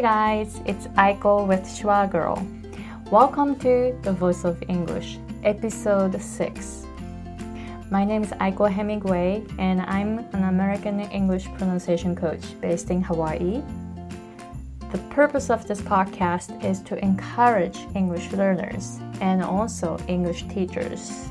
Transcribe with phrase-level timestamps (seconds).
[0.00, 2.42] Guys, it's Aiko with Schwa Girl.
[3.10, 6.86] Welcome to The Voice of English, episode 6.
[7.90, 13.60] My name is Aiko Hemingway, and I'm an American English pronunciation coach based in Hawaii.
[14.90, 21.28] The purpose of this podcast is to encourage English learners and also English teachers.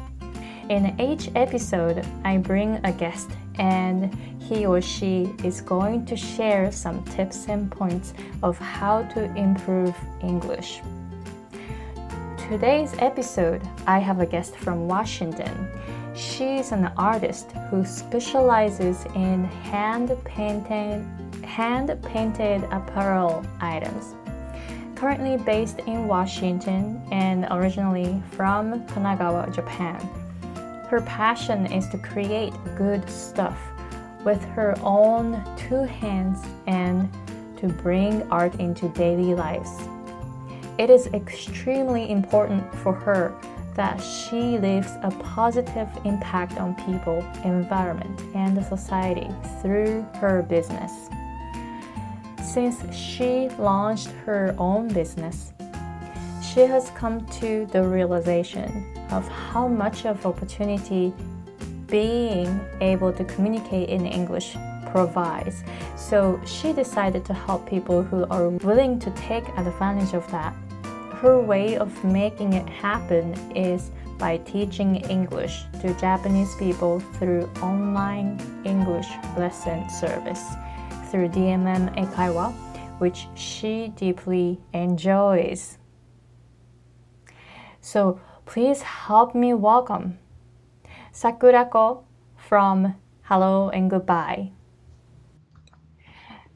[0.70, 6.72] In each episode, I bring a guest and he or she is going to share
[6.72, 10.82] some tips and points of how to improve English.
[12.38, 15.68] Today's episode, I have a guest from Washington.
[16.16, 21.06] She's an artist who specializes in hand painted
[21.44, 24.16] hand painted apparel items.
[24.96, 29.98] Currently based in Washington and originally from Kanagawa, Japan.
[30.90, 33.60] Her passion is to create good stuff
[34.26, 37.08] with her own two hands and
[37.58, 39.70] to bring art into daily lives.
[40.80, 43.36] It is extremely important for her
[43.76, 49.30] that she leaves a positive impact on people, environment, and society
[49.62, 50.92] through her business.
[52.42, 55.54] Since she launched her own business,
[56.42, 61.14] she has come to the realization of how much of opportunity
[61.88, 64.56] being able to communicate in English
[64.92, 65.64] provides.
[65.96, 70.54] So she decided to help people who are willing to take advantage of that.
[71.22, 78.40] Her way of making it happen is by teaching English to Japanese people through online
[78.66, 79.08] English
[79.38, 80.44] lesson service
[81.10, 82.54] through DMM Eikaiwa,
[83.00, 85.78] which she deeply enjoys.
[87.82, 90.18] So please help me welcome
[91.14, 92.04] Sakurako
[92.36, 94.52] from Hello and Goodbye.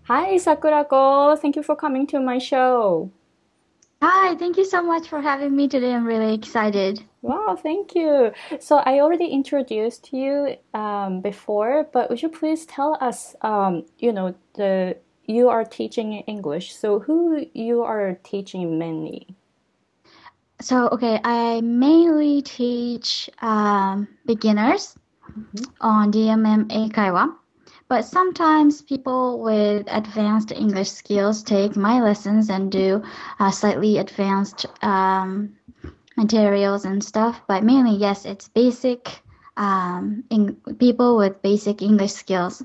[0.05, 1.37] Hi, Sakurako.
[1.37, 3.11] Thank you for coming to my show.
[4.01, 5.93] Hi, thank you so much for having me today.
[5.93, 7.03] I'm really excited.
[7.21, 8.31] Wow, thank you.
[8.59, 14.11] So I already introduced you um, before, but would you please tell us, um, you
[14.11, 16.75] know, the you are teaching English.
[16.75, 19.37] So who you are teaching mainly?
[20.63, 24.95] So, okay, I mainly teach um, beginners
[25.29, 25.63] mm-hmm.
[25.81, 27.35] on DMM Eikaiwa,
[27.89, 33.03] but sometimes people with advanced English skills take my lessons and do
[33.41, 35.53] uh, slightly advanced um,
[36.15, 37.41] materials and stuff.
[37.45, 39.19] But mainly, yes, it's basic
[39.57, 42.63] um, in, people with basic English skills.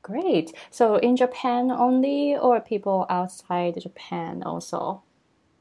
[0.00, 0.54] Great.
[0.70, 5.02] So, in Japan only, or people outside Japan also?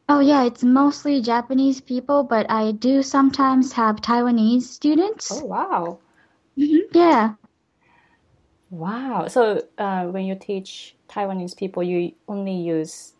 [0.09, 5.31] Oh yeah, it's mostly Japanese people, but I do sometimes have Taiwanese students.
[5.31, 6.00] Oh wow.
[6.57, 6.97] Mm-hmm.
[6.97, 7.34] Yeah.
[8.69, 9.28] Wow.
[9.28, 13.13] So uh, when you teach Taiwanese people, you only use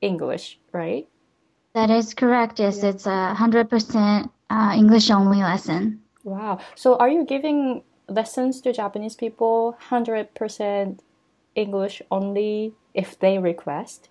[0.00, 1.08] English, right?
[1.74, 2.60] That is correct.
[2.60, 2.90] Yes, yeah.
[2.90, 6.02] it's a hundred percent uh, English only lesson.
[6.22, 6.58] Wow.
[6.74, 11.02] So are you giving lessons to Japanese people hundred percent
[11.54, 14.08] English only if they request?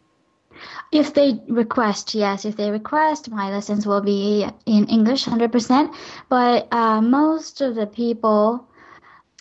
[0.91, 5.93] If they request, yes, if they request, my lessons will be in English 100%.
[6.29, 8.67] But uh, most of the people,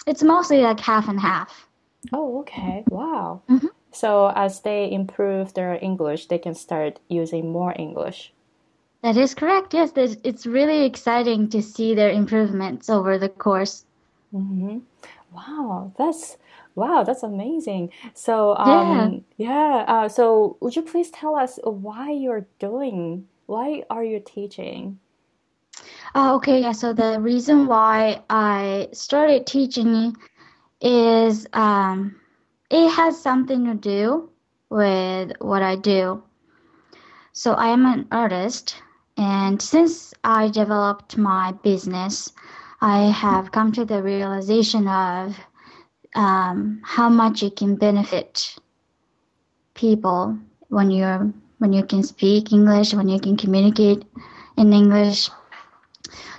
[0.06, 1.68] it's mostly like half and half.
[2.12, 2.84] Oh, okay.
[2.88, 3.42] Wow.
[3.48, 3.68] Mm-hmm.
[3.92, 8.32] So as they improve their English, they can start using more English.
[9.02, 9.74] That is correct.
[9.74, 13.84] Yes, it's really exciting to see their improvements over the course.
[14.34, 14.78] Mm-hmm.
[15.34, 16.36] Wow, that's
[16.74, 17.92] Wow, that's amazing.
[18.14, 19.48] So, um, yeah.
[19.48, 23.26] yeah uh, so, would you please tell us why you're doing?
[23.46, 24.98] Why are you teaching?
[26.14, 26.72] Uh, okay, yeah.
[26.72, 30.16] So the reason why I started teaching
[30.80, 32.16] is um,
[32.70, 34.30] it has something to do
[34.70, 36.22] with what I do.
[37.32, 38.76] So I am an artist,
[39.16, 42.32] and since I developed my business,
[42.80, 45.36] I have come to the realization of
[46.14, 48.56] um, how much it can benefit
[49.74, 50.38] people
[50.68, 54.04] when you're when you can speak English, when you can communicate
[54.56, 55.30] in English.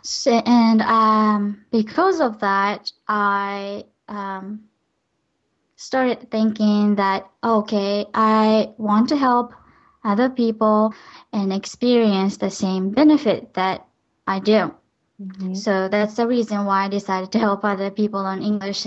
[0.01, 4.65] So, and um, because of that, I um,
[5.75, 9.53] started thinking that okay, I want to help
[10.03, 10.93] other people
[11.33, 13.87] and experience the same benefit that
[14.27, 14.73] I do.
[15.21, 15.53] Mm-hmm.
[15.55, 18.85] So that's the reason why I decided to help other people on English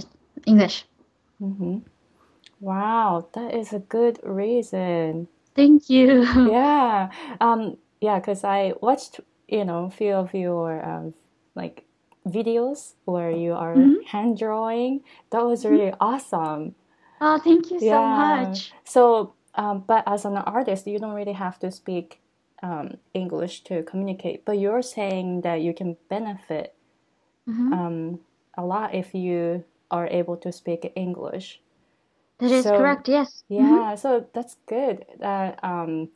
[0.49, 0.85] English.
[1.41, 1.79] Mm-hmm.
[2.61, 5.29] Wow, that is a good reason.
[5.55, 6.23] Thank you.
[6.51, 7.11] yeah,
[7.41, 11.15] um, yeah, because I watched, you know, a few of your um,
[11.55, 11.85] like
[12.27, 14.03] videos where you are mm-hmm.
[14.07, 15.03] hand drawing.
[15.31, 15.73] That was mm-hmm.
[15.73, 16.03] really mm-hmm.
[16.03, 16.75] awesome.
[17.21, 18.45] Oh, thank you so yeah.
[18.45, 18.73] much.
[18.85, 22.21] So, um, but as an artist, you don't really have to speak
[22.63, 24.45] um, English to communicate.
[24.45, 26.75] But you're saying that you can benefit
[27.49, 27.73] Mhm.
[27.73, 28.21] um,
[28.57, 31.61] a lot if you are able to speak English.
[32.41, 33.09] That is so- correct.
[33.09, 33.45] Yes.
[33.49, 36.11] Yeah, so that's good that um,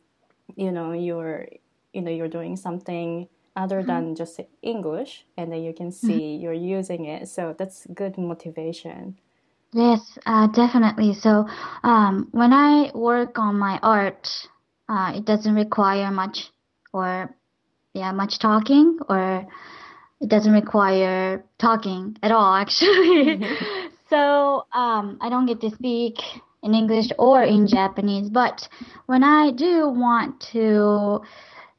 [0.55, 1.47] you know you're
[1.93, 4.03] you know you're doing something other Mm-hmm.
[4.03, 7.27] than just English, and then you can see you're using it.
[7.29, 9.17] So that's good motivation.
[9.73, 11.13] Yes, uh, definitely.
[11.13, 11.47] So,
[11.83, 14.29] um, when I work on my art,
[14.89, 16.51] uh, it doesn't require much
[16.93, 17.35] or
[17.93, 19.47] yeah, much talking, or
[20.23, 23.39] it doesn't require talking at all, actually.
[24.09, 26.17] So, um, I don't get to speak
[26.61, 28.67] in English or in Japanese, but
[29.05, 31.21] when I do want to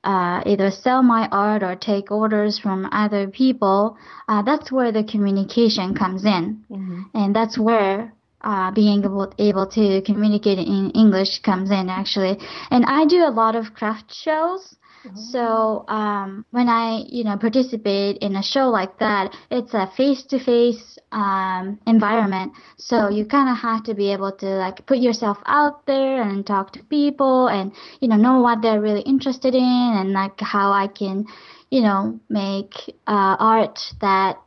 [0.04, 3.96] uh, either sell my art or take orders from other people,
[4.28, 7.04] uh, that's where the communication comes in Mhm.
[7.14, 8.12] and that's where
[8.42, 12.38] uh, being able, able to communicate in English comes in actually.
[12.70, 14.76] And I do a lot of craft shows.
[15.14, 20.98] So um, when I, you know, participate in a show like that, it's a face-to-face
[21.12, 22.52] um, environment.
[22.76, 26.46] So you kind of have to be able to like put yourself out there and
[26.46, 29.62] talk to people and you know know what they're really interested in
[29.96, 31.26] and like how I can,
[31.70, 32.74] you know, make
[33.06, 34.38] uh, art that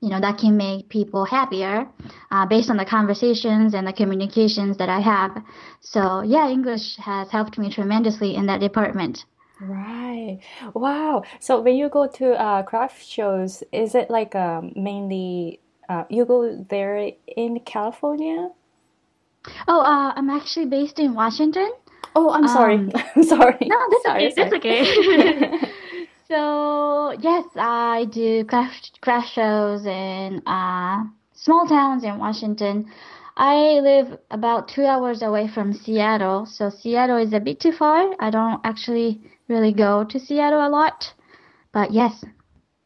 [0.00, 1.88] you know that can make people happier
[2.30, 5.42] uh, based on the conversations and the communications that I have.
[5.80, 9.24] So yeah, English has helped me tremendously in that department.
[9.60, 10.38] Right.
[10.74, 11.24] Wow.
[11.40, 16.24] So when you go to uh, craft shows, is it like um, mainly uh, you
[16.24, 18.50] go there in California?
[19.66, 21.72] Oh, uh, I'm actually based in Washington.
[22.14, 22.76] Oh, I'm sorry.
[22.76, 23.58] Um, I'm sorry.
[23.62, 24.34] No, that's Sorry, okay.
[24.36, 25.72] That's okay.
[26.28, 32.90] So yes, I do craft craft shows in uh, small towns in Washington.
[33.36, 38.14] I live about two hours away from Seattle, so Seattle is a bit too far.
[38.20, 41.14] I don't actually really go to Seattle a lot,
[41.72, 42.24] but yes.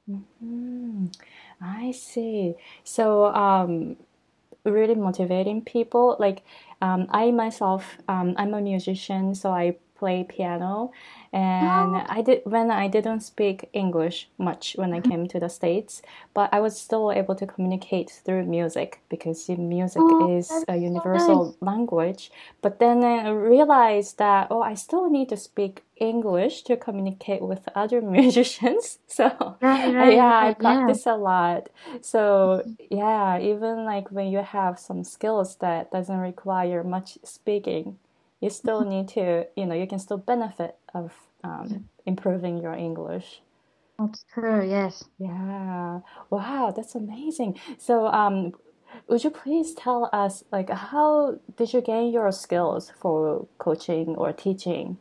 [0.06, 1.06] Hmm,
[1.60, 2.54] I see.
[2.84, 3.96] So, um,
[4.64, 6.16] really motivating people.
[6.18, 6.42] Like,
[6.80, 10.90] um, I myself, um, I'm a musician, so I play piano.
[11.32, 12.04] And Oh.
[12.08, 15.10] I did when I didn't speak English much when I mm-hmm.
[15.10, 16.02] came to the States,
[16.34, 20.74] but I was still able to communicate through music because music Oh, is a so
[20.74, 21.54] universal nice.
[21.62, 22.30] language.
[22.60, 27.68] But then I realized that oh, I still need to speak English to communicate with
[27.74, 28.98] other musicians.
[29.06, 30.84] So Right, right, yeah, I right, yeah.
[30.84, 31.70] practice a lot.
[32.00, 32.96] So mm-hmm.
[32.96, 37.98] yeah, even like when you have some skills that doesn't require much speaking,
[38.42, 41.12] you still need to, you know, you can still benefit of
[41.44, 43.40] um, improving your English.
[43.98, 45.04] That's true, yes.
[45.18, 46.00] Yeah.
[46.30, 47.58] Wow, that's amazing.
[47.78, 48.52] So, um,
[49.08, 54.32] would you please tell us, like, how did you gain your skills for coaching or
[54.32, 54.98] teaching?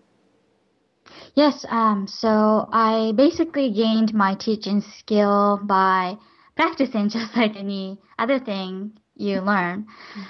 [1.35, 6.17] Yes, um, so I basically gained my teaching skill by
[6.55, 9.87] practicing just like any other thing you learn.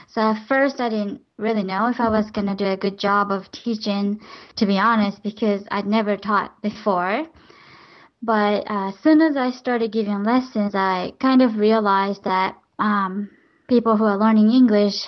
[0.07, 3.31] So at first I didn't really know if I was gonna do a good job
[3.31, 4.19] of teaching,
[4.57, 7.27] to be honest, because I'd never taught before.
[8.21, 13.29] But uh, as soon as I started giving lessons, I kind of realized that um,
[13.67, 15.07] people who are learning English,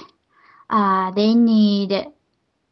[0.70, 2.08] uh, they need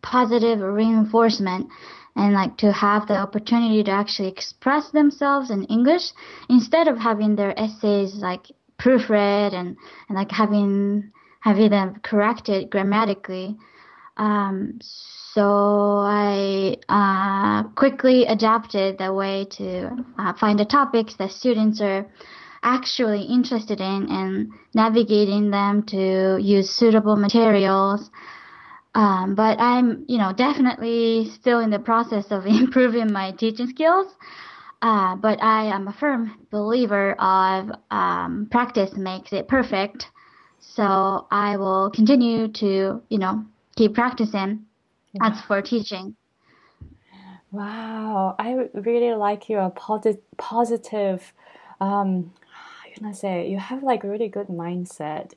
[0.01, 1.67] positive reinforcement
[2.15, 6.11] and like to have the opportunity to actually express themselves in English
[6.49, 8.47] instead of having their essays like
[8.81, 9.77] proofread and,
[10.09, 11.11] and like having
[11.41, 13.57] having them corrected grammatically.
[14.17, 14.79] Um,
[15.33, 22.05] so I uh, quickly adapted the way to uh, find the topics that students are
[22.63, 28.09] actually interested in and navigating them to use suitable materials.
[28.93, 34.13] Um, but I'm, you know, definitely still in the process of improving my teaching skills.
[34.81, 40.07] Uh, but I am a firm believer of um, practice makes it perfect.
[40.59, 43.45] So I will continue to, you know,
[43.75, 44.65] keep practicing
[45.21, 46.15] as for teaching.
[47.51, 51.33] Wow, I really like your posit positive,
[51.81, 55.33] um, how can I say, you have like really good mindset.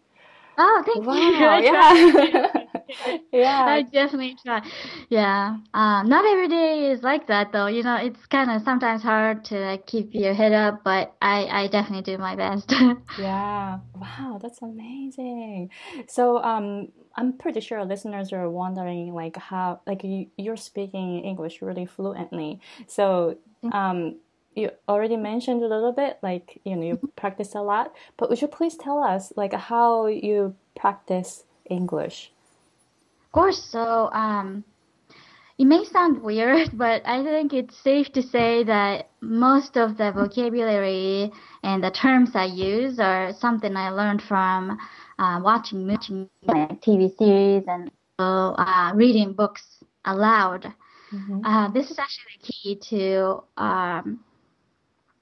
[0.57, 1.65] Oh, thank Wow, you.
[1.65, 2.64] Yeah.
[3.33, 3.65] Yeah.
[3.67, 4.63] I definitely try.
[5.09, 5.59] Yeah.
[5.75, 7.67] Um, not every day is like that though.
[7.67, 11.47] You know, it's kind of sometimes hard to like keep your head up, but I
[11.47, 12.73] I definitely do my best.
[13.17, 13.79] Yeah.
[13.95, 15.71] Wow, that's amazing.
[16.09, 21.63] So, um, I'm pretty sure listeners are wondering like how like you, you're speaking English
[21.63, 22.61] really fluently.
[22.89, 23.39] So,
[23.73, 24.17] um,
[24.57, 28.43] you already mentioned a little bit like, you know, you practice a lot, but would
[28.43, 32.34] you please tell us like how you practice English?
[33.35, 33.63] Course.
[33.63, 34.65] So, um,
[35.59, 40.13] it may sound weird, but I think it's safe to say that most of the
[40.13, 41.31] vocabulary
[41.63, 44.79] and the terms I use are something I learned from
[45.19, 49.63] uh, watching, like TV series and uh, reading books
[50.05, 50.73] aloud.
[51.13, 51.45] Mm-hmm.
[51.45, 54.21] Uh, this is actually the key to um,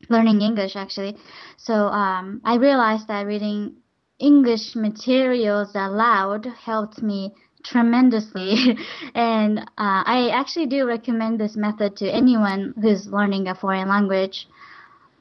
[0.08, 1.16] learning English, actually.
[1.58, 3.76] So um, I realized that reading
[4.18, 8.76] English materials aloud helped me tremendously.
[9.14, 9.64] and uh,
[10.06, 14.46] I actually do recommend this method to anyone who's learning a foreign language.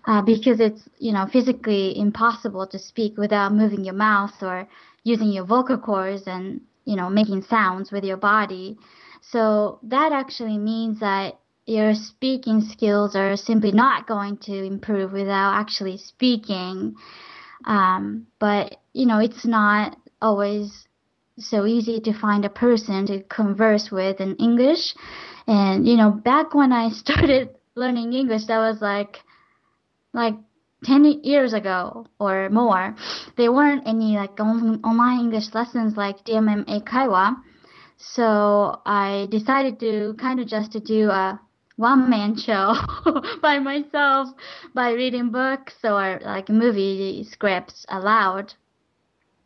[0.07, 4.67] Uh, because it's you know physically impossible to speak without moving your mouth or
[5.03, 8.77] using your vocal cords and you know making sounds with your body
[9.21, 15.53] so that actually means that your speaking skills are simply not going to improve without
[15.53, 16.95] actually speaking
[17.65, 20.87] um, but you know it's not always
[21.39, 24.95] so easy to find a person to converse with in English.
[25.47, 29.19] And you know, back when I started learning English, that was like
[30.13, 30.35] like
[30.83, 32.95] 10 years ago or more.
[33.37, 37.37] There weren't any like on- online English lessons like DMM Eikaiwa.
[37.97, 41.39] So I decided to kind of just to do a
[41.75, 42.75] one man show
[43.41, 44.29] by myself
[44.73, 48.53] by reading books or like movie scripts aloud.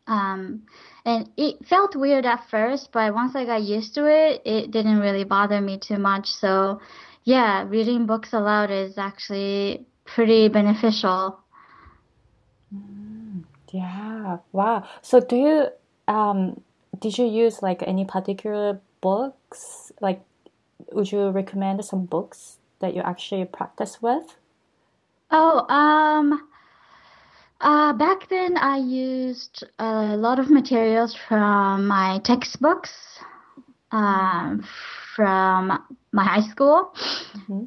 [0.06, 0.62] Um,
[1.04, 5.00] and it felt weird at first, but once I got used to it, it didn't
[5.00, 6.32] really bother me too much.
[6.32, 6.80] So,
[7.24, 11.40] yeah, reading books aloud is actually pretty beneficial.
[12.74, 14.38] Mm, yeah.
[14.52, 14.88] Wow.
[15.02, 15.68] So, do you
[16.08, 16.60] um
[16.98, 19.92] did you use like any particular books?
[20.00, 20.20] Like,
[20.92, 24.36] would you recommend some books that you actually practice with?
[25.30, 26.48] Oh, um,
[27.60, 32.92] uh, back then, I used a lot of materials from my textbooks,
[33.90, 34.64] um,
[35.14, 35.82] from
[36.12, 36.92] my high school.
[37.36, 37.64] Mm-hmm.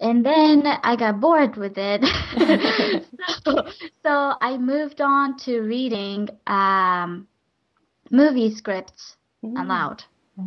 [0.00, 2.04] And then I got bored with it.
[3.44, 3.66] so,
[4.04, 7.26] so, I moved on to reading um,
[8.10, 9.56] movie scripts mm-hmm.
[9.56, 10.04] aloud.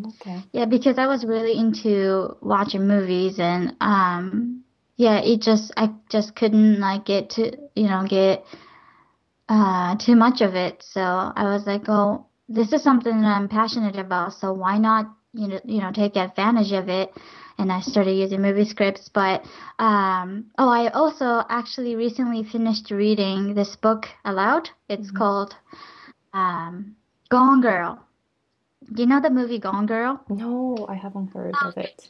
[0.07, 0.41] Okay.
[0.53, 4.63] Yeah, because I was really into watching movies and um
[4.95, 8.45] yeah, it just I just couldn't like get to you know get
[9.49, 10.83] uh, too much of it.
[10.87, 14.33] So I was like, oh, this is something that I'm passionate about.
[14.33, 17.11] So why not, you know, you know, take advantage of it?
[17.57, 19.09] And I started using movie scripts.
[19.09, 19.43] But
[19.77, 24.69] um, oh, I also actually recently finished reading this book aloud.
[24.89, 25.17] It's mm-hmm.
[25.17, 25.55] called
[26.33, 26.95] um,
[27.29, 27.99] Gone Girl.
[28.91, 30.21] Do you know the movie Gone Girl?
[30.27, 32.03] No, I haven't heard of it.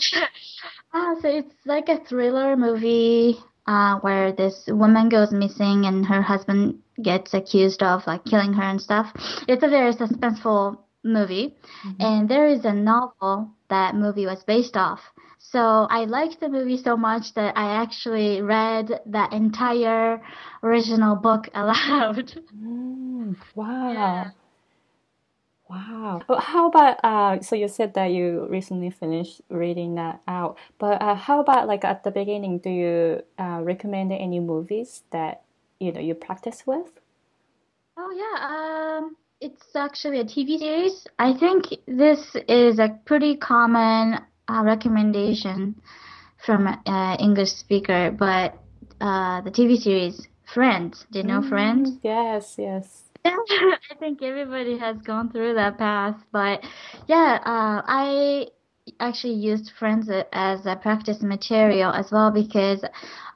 [0.94, 6.22] uh, so it's like a thriller movie uh, where this woman goes missing and her
[6.22, 9.12] husband gets accused of like killing her and stuff.
[9.48, 11.56] It's a very suspenseful movie,
[11.86, 12.02] mm-hmm.
[12.02, 15.02] and there is a novel that movie was based off.
[15.40, 20.22] So I liked the movie so much that I actually read that entire
[20.64, 22.34] original book aloud.
[22.56, 23.92] Mm, wow.
[23.92, 24.30] Yeah.
[25.70, 26.22] Wow.
[26.38, 27.42] How about uh?
[27.42, 31.86] So you said that you recently finished reading that out, but uh, how about like
[31.86, 32.60] at the beginning?
[32.60, 35.44] Do you uh, recommend any movies that
[35.82, 36.92] you know you practice with?
[37.98, 39.00] Oh yeah.
[39.00, 41.08] Um, it's actually a TV series.
[41.20, 45.82] I think this is a pretty common uh, recommendation
[46.46, 48.58] from an uh, English speaker, but
[49.02, 51.06] uh, the TV series Friends.
[51.12, 51.98] Do you know mm, Friends?
[52.04, 52.56] Yes.
[52.58, 53.04] Yes.
[53.26, 56.64] I think everybody has gone through that path, but
[57.08, 58.48] yeah, uh, I
[59.00, 62.84] actually used Friends as a practice material as well because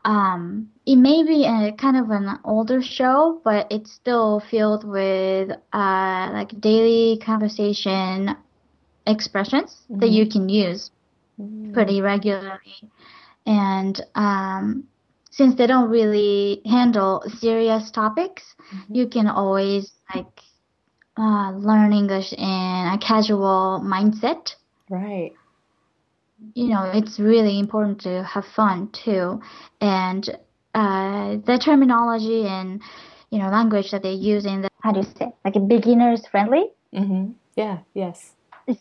[0.06, 5.50] um, it may be a kind of an older show, but it's still filled with
[5.74, 8.36] uh, like daily conversation
[9.08, 10.00] expressions mm-hmm.
[10.00, 10.92] that you can use
[11.42, 11.74] mm-hmm.
[11.74, 12.78] pretty regularly,
[13.48, 14.88] and um,
[15.32, 18.94] since they don't really handle serious topics, mm-hmm.
[18.94, 20.40] you can always like
[21.18, 22.44] uh, learn English in
[22.94, 24.54] a casual mindset.
[24.88, 25.34] Right.
[26.54, 29.42] You know, it's really important to have fun too,
[29.82, 30.30] and
[30.74, 32.82] uh, the terminology and
[33.30, 36.72] you know language that they use in the how do you say like beginners friendly.
[36.94, 37.32] Mm-hmm.
[37.56, 37.80] Yeah.
[37.94, 38.34] Yes.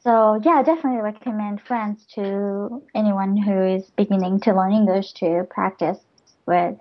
[0.02, 5.98] So yeah, definitely recommend Friends to anyone who is beginning to learn English to practice
[6.46, 6.76] with.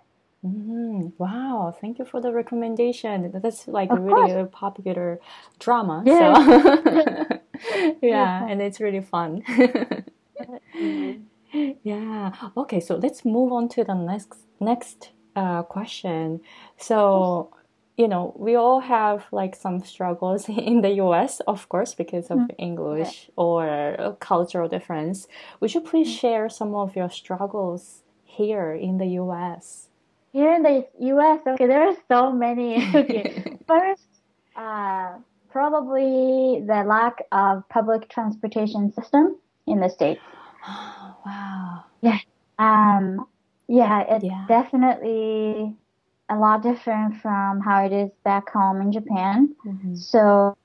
[0.45, 3.31] Mm, wow, thank you for the recommendation.
[3.41, 4.47] That's like of really course.
[4.47, 5.19] a popular
[5.59, 6.03] drama.
[6.05, 6.33] Yeah.
[6.33, 7.39] So
[8.01, 9.43] yeah, and it's really fun.
[11.83, 12.31] yeah.
[12.57, 16.41] Okay, so let's move on to the next next uh, question.
[16.77, 17.51] So
[17.97, 22.39] you know, we all have like some struggles in the US, of course, because of
[22.39, 22.55] mm-hmm.
[22.57, 25.27] English or cultural difference.
[25.59, 26.17] Would you please mm-hmm.
[26.17, 29.89] share some of your struggles here in the US?
[30.31, 32.83] Here in the US, okay, there are so many.
[32.95, 34.07] okay, first,
[34.55, 35.17] uh,
[35.51, 40.21] probably the lack of public transportation system in the states.
[40.67, 41.83] Oh, wow.
[42.01, 42.19] Yeah.
[42.59, 43.25] Um.
[43.67, 44.05] Yeah.
[44.09, 44.45] It's yeah.
[44.47, 45.75] definitely
[46.29, 49.55] a lot different from how it is back home in Japan.
[49.65, 49.95] Mm-hmm.
[49.95, 50.57] So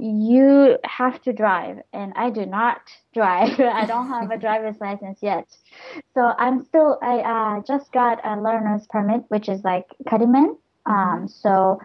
[0.00, 2.80] you have to drive, and I do not
[3.14, 3.60] drive.
[3.60, 5.46] I don't have a driver's license yet.
[6.14, 10.56] So I'm still, I uh, just got a learner's permit, which is like karimen.
[10.86, 10.92] Mm-hmm.
[10.92, 11.80] Um, so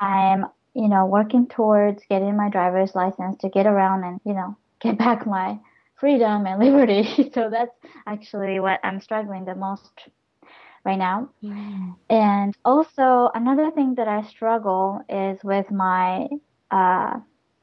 [0.00, 4.56] I'm, you know, working towards getting my driver's license to get around and, you know,
[4.80, 5.58] get back my
[6.04, 7.30] freedom and liberty.
[7.32, 7.74] so that's
[8.06, 9.90] actually what I'm struggling the most
[10.84, 11.30] right now.
[11.42, 11.96] Mm.
[12.10, 16.28] And also another thing that I struggle is with my
[16.70, 17.14] uh,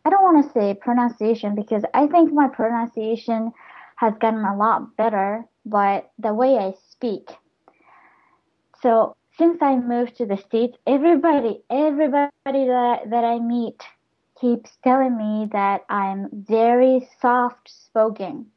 [0.04, 3.52] I don't want to say pronunciation because I think my pronunciation
[3.98, 7.30] has gotten a lot better, but the way I speak.
[8.82, 13.80] So since I moved to the States, everybody, everybody that, that I meet
[14.42, 18.48] keeps telling me that I'm very soft spoken.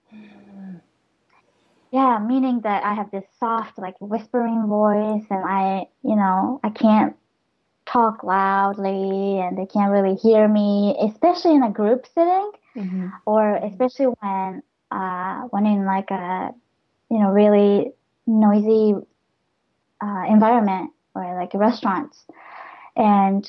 [1.92, 6.70] Yeah, meaning that I have this soft, like whispering voice, and I, you know, I
[6.70, 7.14] can't
[7.86, 13.08] talk loudly, and they can't really hear me, especially in a group setting, mm-hmm.
[13.26, 16.52] or especially when, uh, when in like a,
[17.10, 17.92] you know, really
[18.26, 18.94] noisy
[20.00, 22.24] uh, environment or like restaurants,
[22.96, 23.48] and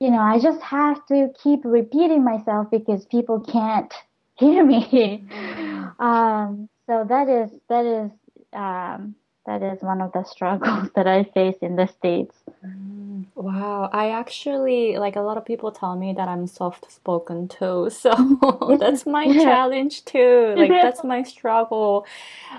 [0.00, 3.92] you know, I just have to keep repeating myself because people can't
[4.34, 5.26] hear me.
[5.30, 6.02] Mm-hmm.
[6.04, 8.10] um, so that is that is
[8.52, 9.14] um,
[9.46, 12.36] that is one of the struggles that I face in the states.
[12.64, 17.48] Mm, wow, I actually like a lot of people tell me that I'm soft spoken
[17.48, 20.54] too, so that's my challenge too.
[20.56, 22.06] Like that's my struggle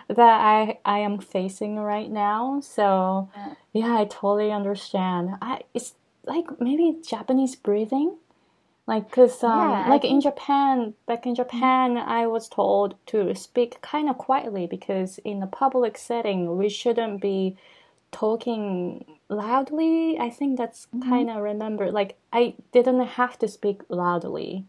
[0.08, 2.62] that I I am facing right now.
[2.62, 3.30] So
[3.74, 5.36] yeah, I totally understand.
[5.42, 5.94] I it's
[6.28, 8.18] like maybe Japanese breathing?
[8.88, 13.82] Like because um, yeah, like in japan back in japan i was told to speak
[13.82, 17.58] kind of quietly because in a public setting we shouldn't be
[18.14, 20.18] talking loudly.
[20.18, 21.10] I think that's mm-hmm.
[21.10, 24.64] kind of remember like i didn't have to speak loudly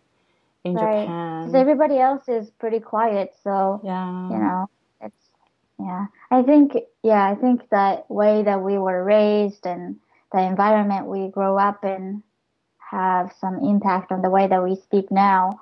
[0.64, 1.03] in right.
[1.03, 1.55] japan.
[1.55, 4.31] Everybody else is pretty quiet so yeah.
[4.31, 5.25] you know it's
[5.79, 6.07] yeah.
[6.31, 10.01] I think yeah i think that way that we were raised and
[10.33, 12.23] the environment we grow up in
[12.91, 15.61] have some impact on the way that we speak now.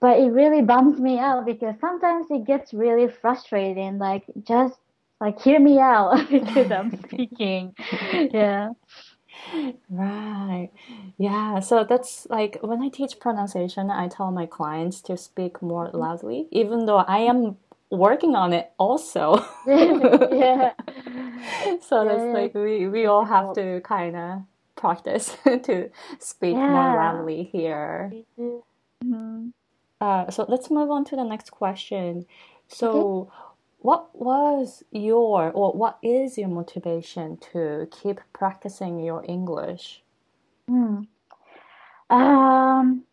[0.00, 3.98] But it really bums me out because sometimes it gets really frustrating.
[3.98, 4.78] Like, just
[5.20, 7.74] like hear me out because I'm speaking.
[8.12, 8.70] yeah.
[9.90, 10.70] Right.
[11.18, 11.60] Yeah.
[11.60, 16.48] So that's like when I teach pronunciation, I tell my clients to speak more loudly,
[16.50, 17.56] even though I am
[17.90, 19.44] working on it also.
[19.66, 20.72] yeah.
[21.80, 22.12] So yeah.
[22.12, 24.42] that's like we, we all have to kind of
[24.74, 26.70] practice to speak yeah.
[26.70, 28.12] more loudly here.
[28.38, 29.48] Mm-hmm.
[30.00, 32.26] Uh, so let's move on to the next question.
[32.68, 33.30] So, okay.
[33.78, 40.02] what was your or what is your motivation to keep practicing your English?
[40.68, 41.06] Mm.
[42.10, 43.04] Um,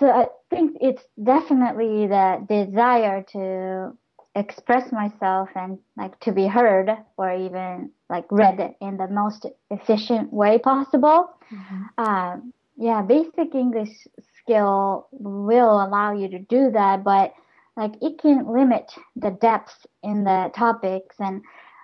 [0.00, 3.96] so I think it's definitely the desire to
[4.34, 10.32] express myself and like to be heard or even like read in the most efficient
[10.32, 11.30] way possible.
[11.52, 12.04] Mm-hmm.
[12.04, 13.90] Um, yeah, basic English
[14.38, 17.34] skill will allow you to do that, but
[17.76, 21.42] like it can limit the depth in the topics, and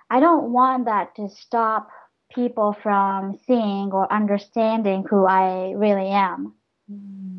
[0.09, 1.89] I don't want that to stop
[2.33, 6.53] people from seeing or understanding who I really am.
[6.91, 7.36] Mm.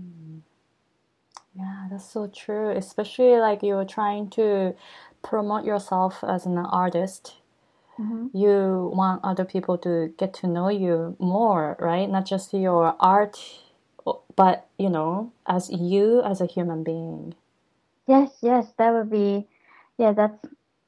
[1.59, 2.71] Yeah, that's so true.
[2.71, 4.75] Especially like you're trying to
[5.23, 7.35] promote yourself as an artist
[7.99, 8.37] mm-hmm.
[8.37, 12.09] you want other people to get to know you more, right?
[12.09, 13.39] Not just your art,
[14.37, 17.35] but you know, as you as a human being.
[18.07, 19.47] Yes, yes, that would be,
[19.99, 20.39] yeah, that's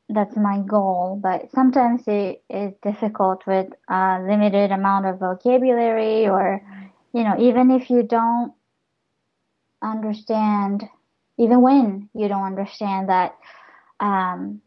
[0.08, 1.18] that's my goal.
[1.20, 6.62] But sometimes it is difficult with a limited amount of vocabulary, or
[7.12, 8.52] you know, even if you don't
[9.82, 10.84] understand,
[11.38, 13.36] even when you don't understand that.
[14.00, 14.62] Um,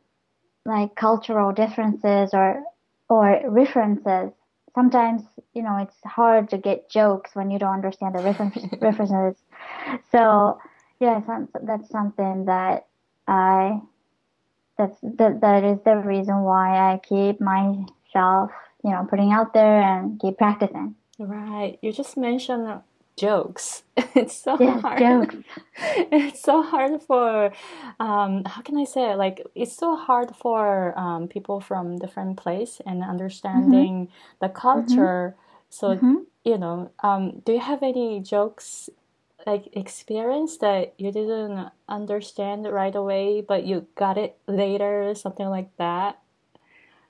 [0.66, 2.64] like cultural differences or
[3.10, 4.32] or references.
[4.76, 5.22] Sometimes
[5.54, 8.24] you know it's hard to get jokes when you don't understand the
[8.82, 9.42] references.
[10.12, 10.60] So
[11.00, 11.22] yeah,
[11.62, 12.88] that's something that
[13.28, 13.82] I
[14.78, 18.52] that's that that is the reason why I keep myself
[18.84, 20.96] you know putting out there and keep practicing.
[21.20, 21.78] Right.
[21.82, 22.82] You just mentioned
[23.18, 23.84] jokes.
[24.16, 24.98] It's so Yes, hard.
[24.98, 25.36] jokes.
[26.12, 27.52] It's so hard for,
[28.00, 29.16] um, how can I say it?
[29.18, 33.04] Like, it's so hard for um, people from different place and
[33.54, 33.84] Mm-hmm.
[33.84, 35.36] understanding the culture.
[35.70, 38.90] So, hmm you know, um, do you have any jokes,
[39.48, 45.76] like experience that you didn't understand right away, but you got it later, something like
[45.78, 46.20] that?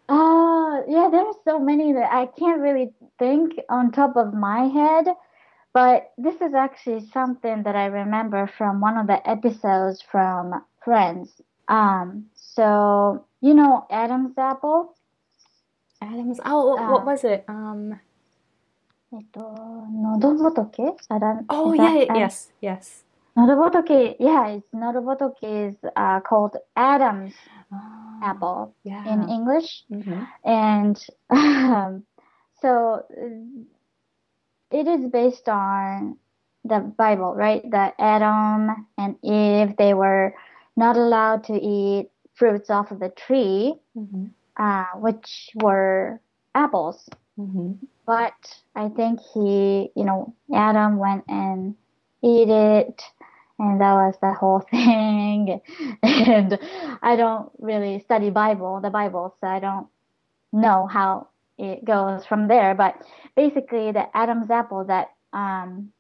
[0.09, 5.07] Uh, yeah, there's so many that I can't really think on top of my head,
[5.73, 11.41] but this is actually something that I remember from one of the episodes from Friends.
[11.67, 14.95] Um, so you know Adam's apple.
[16.01, 16.39] Adam's.
[16.45, 17.45] Oh, uh, what was it?
[17.47, 17.99] Um.
[19.15, 21.45] えっと、のどぼとけ Adam.
[21.47, 22.17] Oh yeah, Adam?
[22.17, 23.05] yes, yes.
[23.35, 27.33] Nodobotoke, yeah, it's Nodobotoke is uh, called Adam's
[27.71, 29.11] oh, apple yeah.
[29.11, 30.23] in English, mm-hmm.
[30.43, 30.97] and
[31.29, 32.03] um,
[32.61, 33.03] so
[34.73, 36.17] it is based on
[36.65, 37.63] the Bible, right?
[37.71, 40.33] That Adam and Eve, they were
[40.75, 44.25] not allowed to eat fruits off of the tree, Mm-hmm.
[44.57, 46.19] uh, which were
[46.55, 47.07] apples.
[47.39, 47.73] Mm-hmm.
[48.05, 48.33] But
[48.75, 51.75] I think he, you know, Adam went and
[52.23, 53.01] ate it,
[53.59, 55.61] and that was the whole thing.
[56.03, 56.59] And
[57.01, 59.87] I don't really study Bible, the Bible, so I don't
[60.51, 62.75] know how it goes from there.
[62.75, 62.95] But
[63.35, 65.91] basically, the Adam's apple, that um,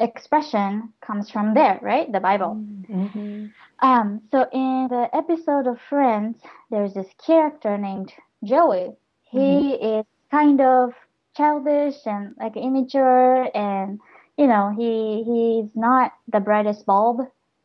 [0.00, 2.10] expression comes from there, right?
[2.10, 2.56] The Bible.
[2.90, 3.46] Mm-hmm.
[3.80, 6.38] Um, so in the episode of Friends,
[6.70, 8.12] there's this character named
[8.44, 8.92] Joey.
[9.30, 10.92] He is kind of
[11.36, 14.00] childish and like immature, and
[14.38, 17.20] you know he he's not the brightest bulb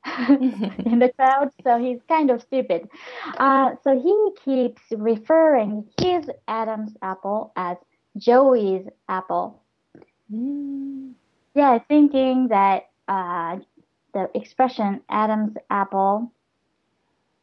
[0.30, 2.88] in the crowd, so he's kind of stupid.
[3.38, 7.78] Uh, so he keeps referring his Adam's apple as
[8.18, 9.62] Joey's apple.
[10.32, 11.14] Mm.
[11.54, 13.58] Yeah, thinking that uh,
[14.14, 16.32] the expression Adam's apple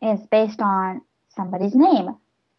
[0.00, 2.16] is based on somebody's name,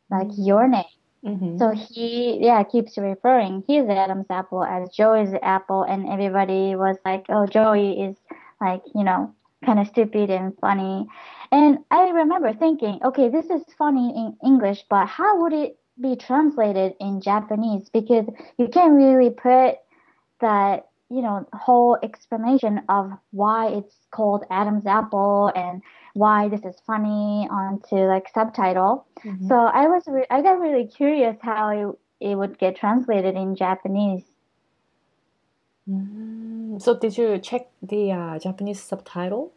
[0.10, 0.84] like your name.
[1.26, 1.58] Mm-hmm.
[1.58, 7.26] So he, yeah, keeps referring his Adam's apple as Joey's apple, and everybody was like,
[7.30, 8.16] "Oh, Joey is
[8.62, 9.34] like, you know,
[9.66, 11.08] kind of stupid and funny."
[11.52, 16.16] And I remember thinking, "Okay, this is funny in English, but how would it be
[16.16, 17.90] translated in Japanese?
[17.90, 19.78] Because you can't really put
[20.42, 25.82] that, you know, whole explanation of why it's called Adam's apple and
[26.14, 29.48] why this is funny onto like subtitle." Mm-hmm.
[29.48, 33.56] So I was re- I got really curious how it, it would get translated in
[33.56, 34.24] Japanese.
[35.90, 36.82] Mm.
[36.82, 39.54] So did you check the uh, Japanese subtitle?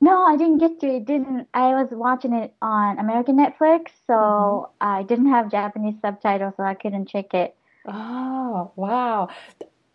[0.00, 1.04] No, I didn't get to it.
[1.04, 6.62] Didn't I was watching it on American Netflix, so I didn't have Japanese subtitles, so
[6.62, 7.54] I couldn't check it.
[7.86, 9.28] Oh, wow.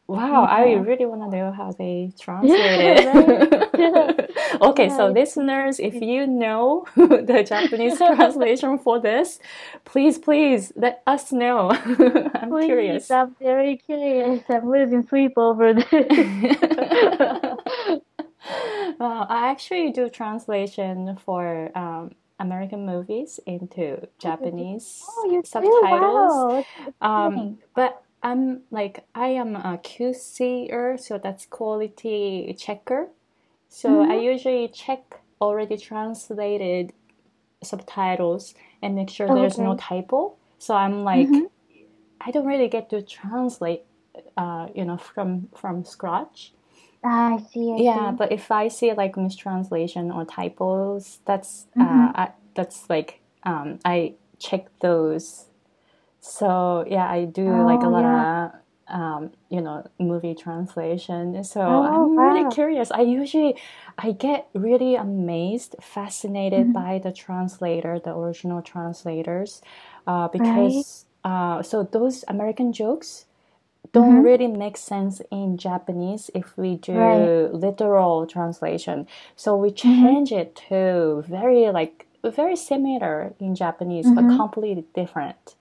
[0.08, 3.64] Wow, I really want to know how they translate it.
[4.62, 9.40] Okay, so listeners, if you know the Japanese translation for this,
[9.84, 11.72] please, please let us know.
[11.72, 13.12] I'm Please, curious.
[13.12, 14.44] I'm very curious.
[14.50, 15.86] I'm losing sleep over this.
[19.00, 25.82] Well, I actually do translation for um, American movies into Japanese oh, you subtitles.
[25.82, 26.66] Wow,
[27.02, 33.10] Um, but I'm like I am a QCer, so that's quality checker.
[33.76, 36.94] So I usually check already translated
[37.62, 40.36] subtitles and make sure there's no typo.
[40.60, 41.50] So I'm like Mhm.
[42.22, 43.84] I don't really get to translate,
[44.38, 46.54] uh, you know, from from scratch.
[47.04, 47.74] I see.
[47.74, 48.18] I Yeah, see.
[48.18, 52.10] but if I see like mistranslation or typos, that's Mhm.
[52.10, 55.46] uh, I, that's like um, I check those.
[56.22, 58.22] So yeah, I do like a Oh, lot yeah.
[58.22, 58.52] of
[58.88, 61.44] um, you know movie translation.
[61.44, 62.92] So Oh, I'm really curious.
[62.92, 63.56] I usually
[63.98, 66.74] I get really amazed, fascinated Mhm.
[66.74, 69.62] by the translator, the original translators,
[70.08, 73.26] uh, because uh, so those American jokes
[73.94, 74.24] don't Mhm.
[74.24, 77.34] really make sense in Japanese if we do Right.
[77.54, 79.08] literal translation.
[79.36, 80.16] So we Mhm.
[80.16, 84.28] change it to very like very similar in Japanese but Mhm.
[84.28, 85.56] completely different.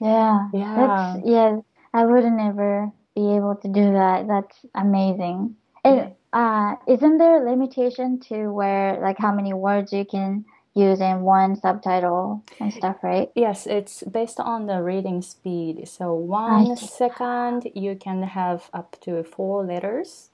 [0.00, 0.74] Yeah, Yeah.
[0.74, 1.60] that's yeah.
[1.96, 4.28] I wouldn't ever be able to do that.
[4.28, 5.56] That's amazing.
[5.82, 11.00] And uh, isn't there a limitation to where like how many words you can use
[11.00, 13.30] in one subtitle and stuff, right?
[13.34, 15.88] Yes, it's based on the reading speed.
[15.88, 20.28] So one second you can have up to four letters.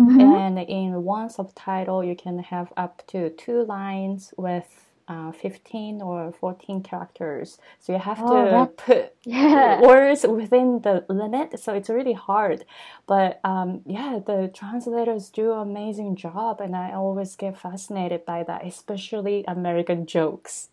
[0.00, 0.20] Mm-hmm.
[0.20, 6.32] And in one subtitle, you can have up to two lines with uh, 15 or
[6.32, 7.58] 14 characters.
[7.78, 9.80] So you have Oh, to that- put Yeah.
[9.80, 11.58] words within the limit.
[11.60, 12.64] So it's really hard.
[13.06, 16.60] But um, yeah, the translators do an amazing job.
[16.60, 20.68] And I always get fascinated by that, especially American jokes.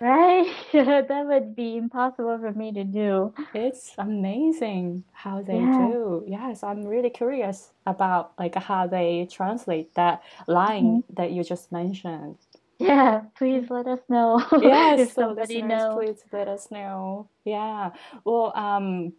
[0.00, 0.50] Right?
[0.72, 3.34] That would be impossible for me to do.
[3.54, 5.78] It's amazing how they Yeah.
[5.78, 6.24] do.
[6.26, 11.14] Yes, I'm really curious about like how they translate that line Mm-hmm.
[11.14, 12.36] that you just mentioned.
[12.82, 15.94] Yeah, please let us know Yes, if somebody knows.
[15.94, 17.28] please let us know.
[17.44, 17.90] Yeah.
[18.24, 19.12] Well, um,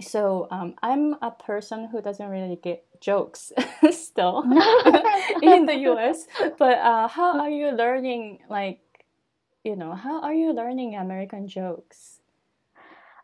[0.00, 3.52] so um, I'm a person who doesn't really get jokes
[3.90, 4.42] still
[5.42, 6.26] in the US,
[6.58, 8.80] but uh, how are you learning like,
[9.64, 12.20] you know, how are you learning American jokes?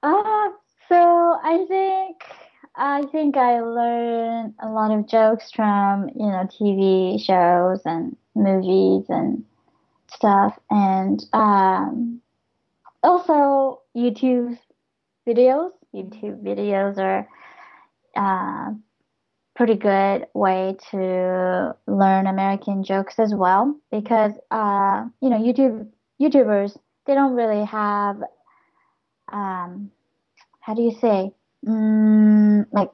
[0.02, 0.50] Uh,
[0.88, 2.22] so I think
[2.74, 9.06] I think I learned a lot of jokes from, you know, TV shows and movies
[9.08, 9.44] and
[10.16, 12.20] stuff and um
[13.02, 14.58] also YouTube
[15.28, 15.70] videos.
[15.94, 17.28] YouTube videos are
[18.16, 18.72] uh
[19.54, 25.88] pretty good way to learn American jokes as well because uh you know YouTube
[26.20, 26.76] YouTubers
[27.06, 28.16] they don't really have
[29.32, 29.90] um
[30.60, 31.32] how do you say
[31.66, 32.90] mm, like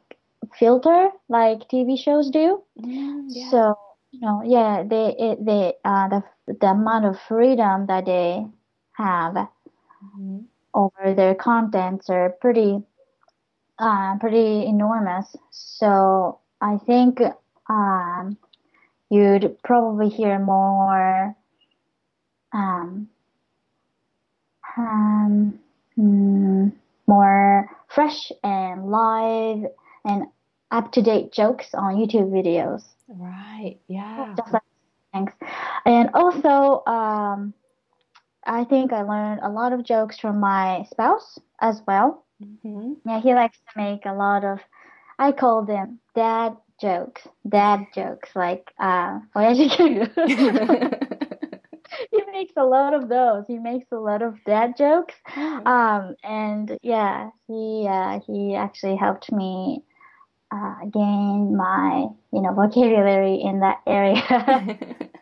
[0.59, 3.51] filter like TV shows do Mm, yeah.
[3.51, 3.75] so
[4.13, 6.23] you know yeah they it, they uh the
[6.61, 8.47] the amount of freedom that they
[8.95, 9.49] have
[10.05, 10.47] Mhm.
[10.75, 12.83] over their contents are pretty
[13.79, 17.21] uh pretty enormous so I think
[17.69, 18.39] um
[19.11, 21.37] you'd probably hear more
[22.53, 23.09] um
[24.77, 25.59] um
[25.99, 26.73] mm,
[27.07, 29.65] more fresh and live
[30.05, 30.25] and
[30.73, 32.83] up to date jokes on YouTube videos.
[33.07, 33.79] Right.
[33.87, 34.35] Yeah.
[34.37, 34.63] Just like
[35.13, 35.33] thanks.
[35.85, 37.55] And also, um,
[38.45, 42.25] I think I learned a lot of jokes from my spouse as well.
[42.43, 42.95] Mm-hmm.
[43.09, 44.59] Yeah, he likes to make a lot of.
[45.19, 47.29] I call them dad jokes.
[47.49, 49.21] Dad jokes like uh,
[52.11, 53.45] he makes a lot of those.
[53.47, 55.15] He makes a lot of dad jokes.
[55.29, 55.67] Mm-hmm.
[55.67, 59.85] Um, and yeah, he uh, he actually helped me
[60.53, 64.79] uh, gain my you know vocabulary in that area.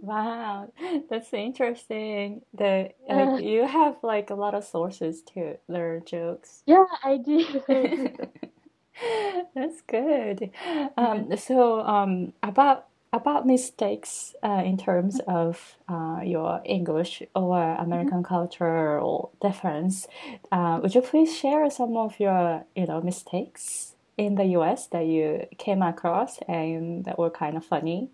[0.00, 0.72] Wow,
[1.08, 2.42] that's interesting.
[2.54, 6.62] The like you have like a lot of sources to learn jokes.
[6.66, 7.44] yeah, I do.
[9.54, 10.50] That's good.
[10.96, 18.22] Um, so um, about about mistakes uh, in terms of uh, your English or American
[18.22, 20.06] cultural difference,
[20.52, 24.86] uh, would you please share some of your you know mistakes in the U.S.
[24.88, 28.10] that you came across and that were kind of funny?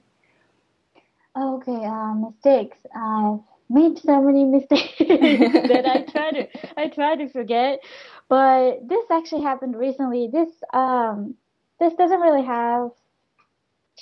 [1.36, 2.78] Okay, uh, mistakes.
[2.94, 7.80] I've made so many mistakes that I try to I try to forget.
[8.28, 10.28] But this actually happened recently.
[10.32, 11.34] This um
[11.80, 12.90] this doesn't really have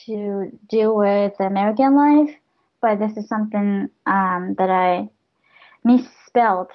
[0.07, 2.37] to do with American life,
[2.83, 5.09] but this is something um that I
[5.83, 6.71] misspelled.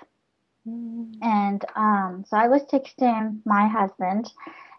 [0.66, 4.32] And um so I was texting my husband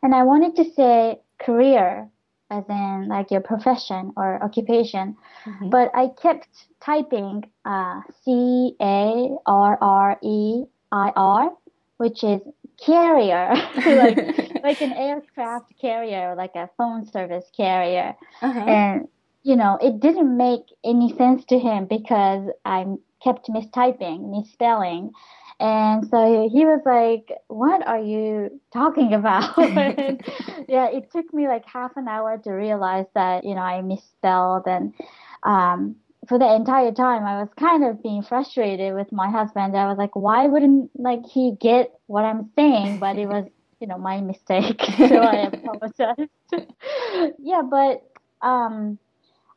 [0.03, 2.09] and I wanted to say career
[2.51, 5.71] as in like your profession or occupation Mhm.
[5.71, 6.49] but I kept
[6.81, 11.53] typing uh, C A R R E I R,
[11.99, 12.41] which is
[12.85, 13.55] carrier,
[13.87, 14.19] like
[14.63, 18.61] like an aircraft carrier, like a phone service carrier, Uh-huh.
[18.67, 19.09] and
[19.43, 22.87] you know it didn't make any sense to him because I
[23.23, 25.13] kept mistyping, misspelling.
[25.61, 29.57] And so he was like, What are you talking about?
[30.69, 34.67] Yeah, it took me like half an hour to realize that, you know, I misspelled.
[34.67, 34.95] And
[35.43, 35.97] um,
[36.29, 39.77] for the entire time, I was kind of being frustrated with my husband.
[39.77, 42.99] I was like, Why wouldn't like he get what I'm saying?
[42.99, 43.47] But it was,
[43.81, 44.81] you know, my mistake.
[44.97, 46.29] so I apologize.
[47.39, 48.03] yeah, but
[48.41, 48.99] um,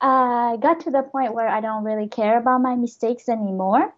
[0.01, 3.93] I got to the point where I don't really care about my mistakes anymore.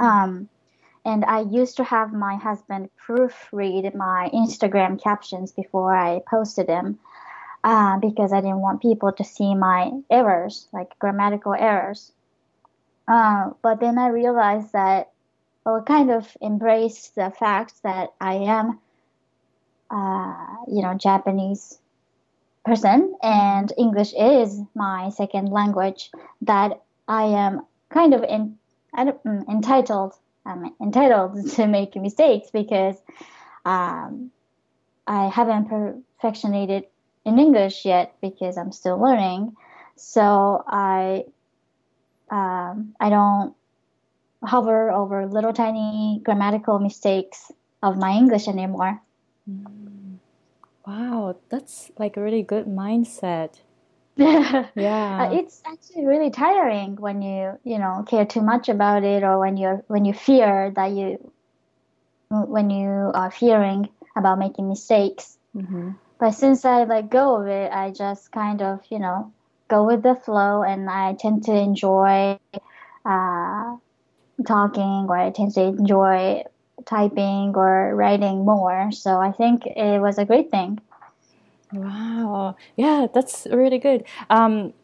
[0.00, 0.48] Um,
[1.04, 6.98] and I used to have my husband proofread my Instagram captions before I posted them
[7.62, 12.12] uh, because I didn't want people to see my errors, like grammatical errors.
[13.06, 15.12] Uh, but then I realized that
[15.66, 18.78] I kind of embrace the fact that I am,
[19.90, 21.78] uh, you know, Japanese
[22.64, 26.10] person and English is my second language,
[26.42, 28.58] that I am kind of in,
[28.94, 30.14] mm, entitled
[30.46, 32.96] I'm entitled to make mistakes because
[33.64, 34.30] um,
[35.06, 36.84] I haven't perfectionated
[37.24, 39.56] in English yet because I'm still learning.
[39.96, 41.24] So I
[42.30, 43.54] um, I don't
[44.42, 47.50] hover over little tiny grammatical mistakes
[47.82, 49.00] of my English anymore.
[49.48, 50.18] Mm.
[50.86, 53.60] Wow, that's like a really good mindset.
[54.18, 55.30] Uh, Yeah.
[55.30, 59.56] it's actually really tiring when you, you know, care too much about it or when
[59.56, 61.32] you're when you fear that you
[62.30, 65.38] when you are fearing about making mistakes.
[65.56, 65.90] Mm-hmm.
[66.18, 69.32] But since I let go of it, I just kind of, you know,
[69.68, 72.38] go with the flow and I tend to enjoy
[73.04, 73.76] uh,
[74.46, 76.44] talking or I tend to enjoy
[76.86, 78.90] typing or writing more.
[78.92, 80.80] So I think it was a great thing.
[81.74, 82.56] Wow.
[82.76, 84.04] Yeah, that's really good.
[84.30, 84.74] Um,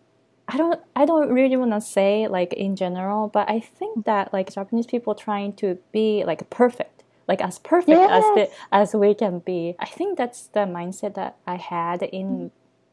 [0.48, 4.32] I don't I don't really want to say like in general, but I think that
[4.32, 9.14] like Japanese people trying to be like perfect, like as perfect as the as we
[9.14, 9.76] can be.
[9.78, 12.50] I think that's the mindset that I had in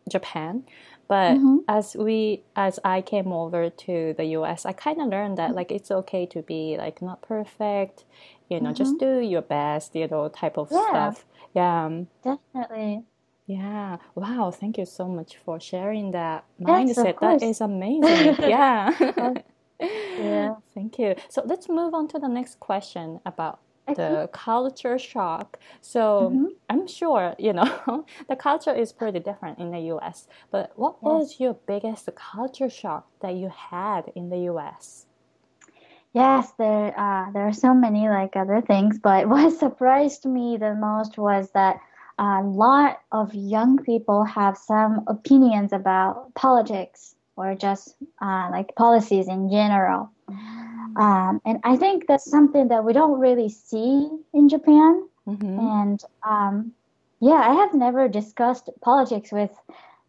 [0.10, 0.66] Japan.
[1.08, 1.66] But Mhm.
[1.68, 5.72] as we as I came over to the US, I kind of learned that like
[5.72, 8.06] it's okay to be like not perfect,
[8.50, 10.80] you know, just do your best, you know, type of Yeah.
[10.90, 11.26] stuff.
[11.54, 11.86] Yeah.
[11.86, 13.06] um, Definitely.
[13.48, 13.98] Yeah.
[14.16, 14.52] Wow.
[14.52, 17.20] Thank you so much for sharing that Yes, of mindset.
[17.22, 17.44] That course.
[17.44, 18.38] is amazing.
[18.46, 18.92] Yeah.
[20.18, 20.56] Yeah.
[20.74, 21.16] Thank you.
[21.30, 23.98] So let's move on to the next question about Okay.
[23.98, 25.60] the culture shock.
[25.82, 26.56] So Mhm.
[26.70, 30.28] I'm sure, you know, the culture is pretty different in the US.
[30.52, 31.04] But what Yes.
[31.04, 35.08] was your biggest culture shock that you had in the US?
[36.14, 40.74] Yes, there uh, there are so many like other things, but what surprised me the
[40.76, 41.80] most was that
[42.18, 49.28] a lot of young people have some opinions about politics or just uh, like policies
[49.28, 50.10] in general.
[50.96, 55.08] Um, and I think that's something that we don't really see in Japan.
[55.28, 55.60] Mm-hmm.
[55.60, 56.72] And um,
[57.20, 59.52] yeah, I have never discussed politics with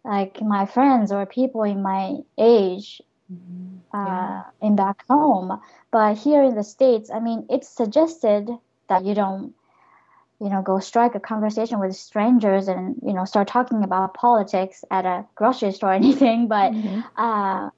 [0.04, 3.92] like my friends or people in my age Yeah.
[3.92, 5.60] uh, in back home.
[5.90, 8.48] But here in the States, I mean, it's suggested
[8.88, 9.52] that you don't,
[10.40, 14.84] you know, go strike a conversation with strangers and, you know, start talking about politics
[14.90, 16.48] at a grocery store or anything.
[16.48, 17.04] But Mhm.
[17.16, 17.70] uh,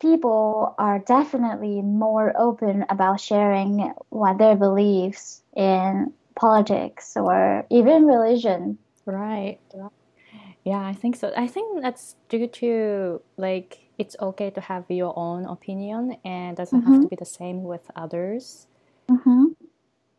[0.00, 8.78] people are definitely more open about sharing what their beliefs in politics or even religion.
[9.06, 9.58] Right.
[10.64, 11.32] Yeah, I think so.
[11.36, 16.82] I think that's due to like it's okay to have your own opinion and doesn't
[16.82, 17.10] have to Mhm.
[17.10, 18.66] be the same with others.
[19.08, 19.43] hmm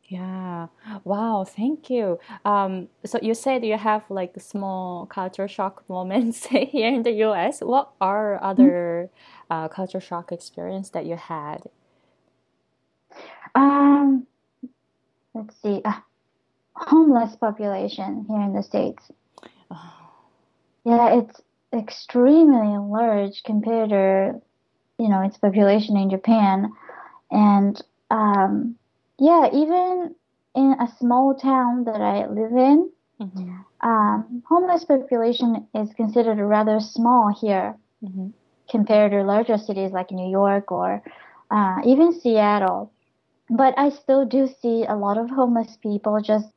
[0.07, 0.67] Yeah.
[1.03, 2.19] Wow, thank you.
[2.45, 7.61] Um, so you said you have like small culture shock moments here in the US.
[7.61, 9.09] What are other
[9.49, 11.63] uh, culture shock experience that you had?
[13.55, 14.27] Um,
[15.33, 15.99] let's see, uh,
[16.75, 19.11] homeless population here in the States.
[19.71, 20.11] Oh,
[20.85, 21.41] Yeah, it's
[21.73, 24.41] extremely large compared to,
[24.99, 26.71] you know, its population in Japan.
[27.31, 28.77] And um,
[29.19, 30.15] yeah, even
[30.55, 36.79] in a small town that I live in, mhm, um, homeless population is considered rather
[36.79, 38.33] small here mhm,
[38.69, 41.01] compared to larger cities like New York or
[41.51, 42.91] uh, even Seattle.
[43.49, 46.47] But I still do see a lot of homeless people just,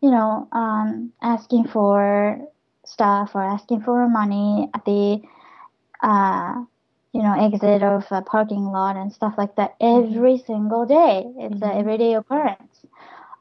[0.00, 2.38] you know, um, asking for
[2.84, 5.22] stuff or asking for money at the,
[6.02, 6.64] uh,
[7.12, 11.24] you know, exit of a parking lot and stuff like that every single day.
[11.38, 11.80] It's an Mhm.
[11.80, 12.84] everyday occurrence.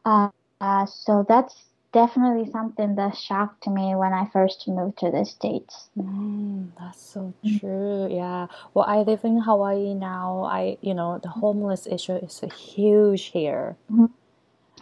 [0.05, 0.29] Uh,
[0.61, 5.89] uh, so that's definitely something that shocked me when I first moved to the States.
[5.97, 8.07] Mm, that's so true.
[8.09, 8.47] Yeah.
[8.73, 10.43] Well, I live in Hawaii now.
[10.45, 13.77] I, you know, the homeless issue is huge here.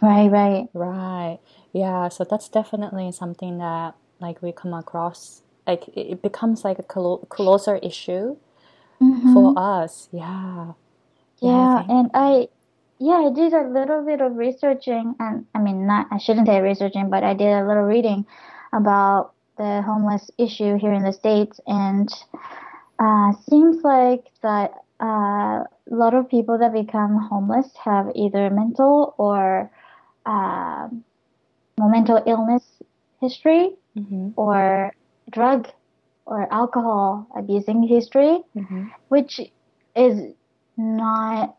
[0.02, 0.68] Right, right.
[0.74, 1.38] Right.
[1.72, 2.08] Yeah.
[2.08, 5.42] So that's definitely something that like we come across.
[5.66, 8.36] Like it it becomes like a clo closer issue
[9.04, 9.32] Mhm.
[9.32, 10.08] for us.
[10.12, 10.74] Yeah.
[11.40, 12.48] Yeah, Yeah, and I,
[12.98, 16.60] yeah, I did a little bit of researching, and I mean, not, I shouldn't say
[16.60, 18.26] researching, but I did a little reading
[18.72, 22.08] about the homeless issue here in the States, and
[22.98, 29.14] uh, seems like that uh, a lot of people that become homeless have either mental
[29.18, 29.70] or
[30.26, 31.04] um
[31.78, 32.64] well, mental illness
[33.20, 34.30] history Mm-hmm.
[34.36, 34.92] or
[35.30, 35.68] drug
[36.26, 38.84] or alcohol abusing history, Mm-hmm.
[39.08, 39.40] which
[39.96, 40.34] is
[40.76, 41.56] not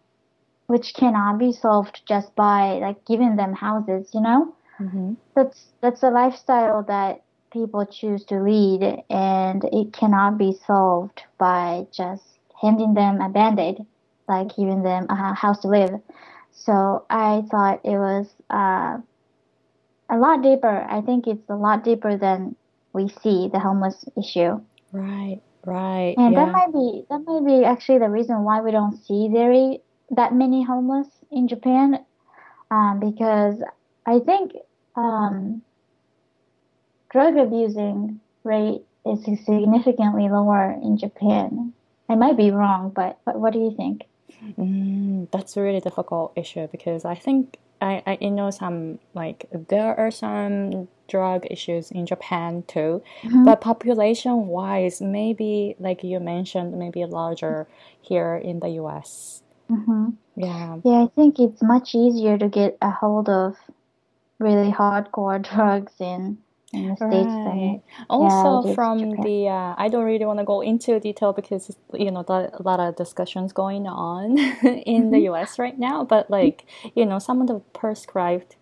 [0.68, 4.56] which cannot be solved just by like giving them houses, you know?
[4.80, 5.14] Mm-hmm.
[5.36, 11.86] That's that's a lifestyle that people choose to lead and it cannot be solved by
[11.92, 12.24] just
[12.62, 13.86] handing them a band-aid,
[14.28, 16.02] like giving them a house to live.
[16.52, 18.98] So I thought it was uh,
[20.10, 20.86] a lot deeper.
[20.90, 22.56] I think it's a lot deeper than
[22.96, 24.60] we see the homeless issue.
[24.92, 26.14] Right, Right.
[26.18, 26.46] And yeah.
[26.46, 29.82] that might be that might be actually the reason why we don't see very
[30.12, 32.06] that many homeless in Japan,
[32.70, 33.62] um, because
[34.06, 34.52] I think
[34.96, 35.64] um,
[37.12, 41.74] drug abusing rate is significantly lower in Japan.
[42.08, 44.04] I might be wrong, but, but what do you think?
[44.60, 49.98] Mm, that's a really difficult issue because I think I, I know some like there
[50.00, 53.44] are some drug issues in Japan too, Mhm.
[53.44, 57.68] but population wise, maybe like you mentioned, maybe larger
[58.02, 59.44] here in the US.
[59.70, 63.58] hmm Yeah, Yeah, I think it's much easier to get a hold of
[64.40, 66.40] really hardcore drugs in
[66.76, 67.82] in the states than right.
[68.10, 69.28] Also is from Japan.
[69.28, 72.80] the uh, I don't really want to go into detail because you know a lot
[72.80, 74.38] of discussions going on
[74.86, 75.28] in the Mhm.
[75.32, 76.66] US right now, but like
[76.96, 78.58] you know some of the prescribed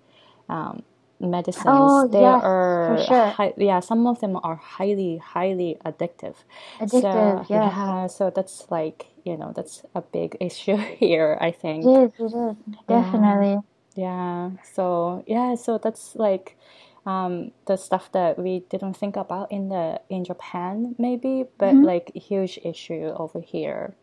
[0.50, 0.84] um,
[1.20, 3.38] medicines Oh they yes, are sure.
[3.38, 6.36] hi yeah some of them are highly highly addictive.
[6.86, 7.74] So Addictive, yes.
[7.74, 12.00] yeah, so that's like you know that's a big issue here, I think.
[12.06, 12.58] is, it is.
[12.88, 13.46] Yeah.
[13.46, 13.58] Definitely.
[13.96, 16.58] Yeah, so yeah, so that's like
[17.06, 21.84] um, the stuff that we didn't think about in the in Japan maybe, but hmm
[21.84, 23.96] like huge issue over here.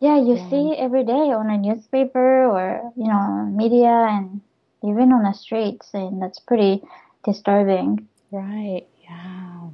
[0.00, 4.42] Yeah, you Yeah, see every day on a newspaper or, you know, media and
[4.82, 6.82] even on the streets, and that's pretty
[7.24, 8.08] disturbing.
[8.30, 8.86] right.
[9.08, 9.70] Yeah.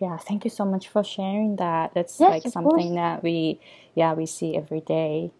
[0.00, 1.94] Yeah, thank you so much for sharing that.
[1.94, 2.96] That's Yes, like something course.
[2.96, 3.60] that we
[3.94, 5.32] yeah, we see every day.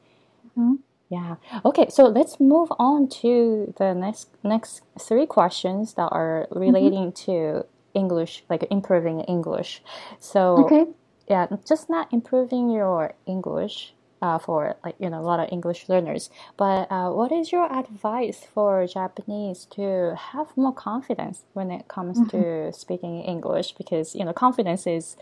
[0.55, 0.75] hmm
[1.13, 1.37] Yeah.
[1.65, 7.13] Okay, so let's move on to the next next three questions that are hmm relating
[7.27, 9.83] to English, like improving English.
[10.21, 10.87] So Okay.
[11.29, 15.89] yeah, just not improving your English uh, for like you know a lot of English
[15.91, 21.89] learners, but uh, what is your advice for Japanese to have more confidence when it
[21.89, 23.73] comes hmm to speaking English?
[23.73, 25.17] Because you know confidence is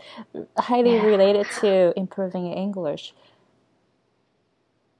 [0.57, 3.13] highly related to improving English.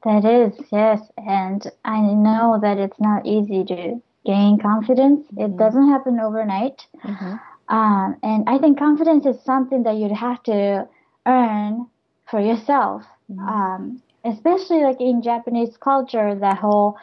[0.03, 1.11] That is, yes.
[1.17, 5.27] And I know that it's not easy to gain confidence.
[5.37, 6.87] It hmm doesn't happen overnight.
[7.03, 7.35] hmm
[7.69, 10.87] Um, and I think confidence is something that you'd have to
[11.25, 11.87] earn
[12.29, 13.03] for yourself.
[13.27, 16.97] hmm Um, especially like in Japanese culture, the whole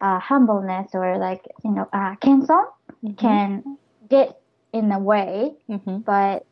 [0.00, 2.64] uh, humbleness or like, you know, uh, kenson
[3.02, 3.78] hmm can
[4.08, 4.40] get
[4.72, 5.54] in the way.
[5.68, 6.46] hmm But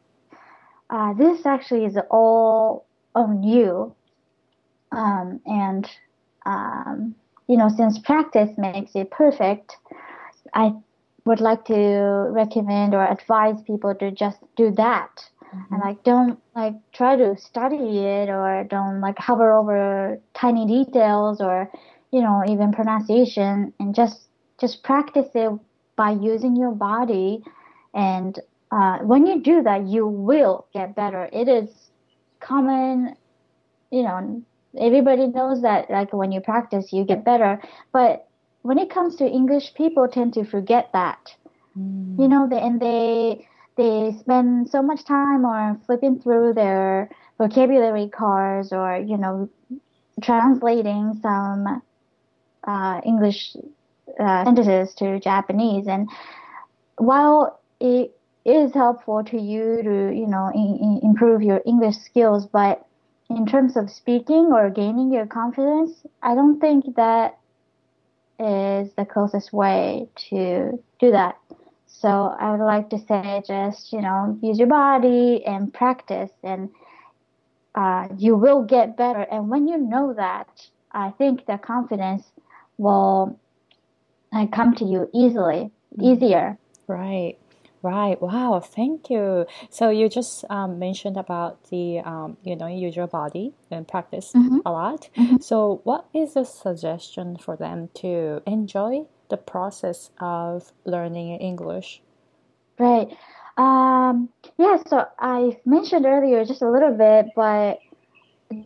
[0.91, 3.96] uh, this actually is all on you.
[4.93, 5.89] Um, and,
[6.47, 7.15] um,
[7.49, 9.77] you know, since practice makes it perfect,
[10.55, 10.75] I
[11.25, 15.25] would like to recommend or advise people to just do that.
[15.71, 20.67] And hmm like, don't like try to study it or don't like hover over tiny
[20.67, 21.71] details or,
[22.13, 24.29] you know, even pronunciation and just,
[24.61, 25.51] just practice it
[25.97, 27.43] by using your body.
[27.95, 28.39] And,
[28.71, 31.29] uh, when you do that, you will get better.
[31.33, 31.91] It is
[32.41, 33.17] common
[33.91, 34.43] you know,
[34.79, 37.61] everybody knows that like when you practice, you get better.
[37.93, 38.27] But
[38.63, 41.37] when it comes to English, people tend to forget that.
[42.17, 42.29] You Mm.
[42.29, 43.47] know, they, and they
[43.77, 49.49] they spend so much time on flipping through their vocabulary cards or you know
[50.23, 51.83] translating some
[52.67, 53.57] uh, English
[54.19, 55.87] uh, sentences to Japanese.
[55.89, 56.09] And
[56.99, 58.11] while it
[58.45, 62.85] is helpful to you to you know i- i- improve your English skills, but
[63.31, 67.39] in terms of speaking or gaining your confidence, I don't think that
[68.39, 71.37] is the closest way to do that.
[71.87, 76.71] So I would like to say just, you know, use your body and practice and
[77.75, 79.21] uh, you will get better.
[79.23, 80.49] And when you know that,
[80.93, 82.25] I think the confidence
[82.79, 83.39] will
[84.53, 86.05] come to you easily, Mm.
[86.05, 86.59] easier.
[86.89, 87.39] Right,
[87.87, 88.21] right.
[88.21, 89.47] Wow, thank you.
[89.71, 94.35] So you just um, mentioned about the um, you know use your body and practice
[94.35, 95.09] hmm a lot.
[95.17, 102.03] hmm So what is a suggestion for them to enjoy the process of learning English?
[102.79, 103.09] Right.
[103.57, 107.81] Um, yeah, so I mentioned earlier just a little bit, but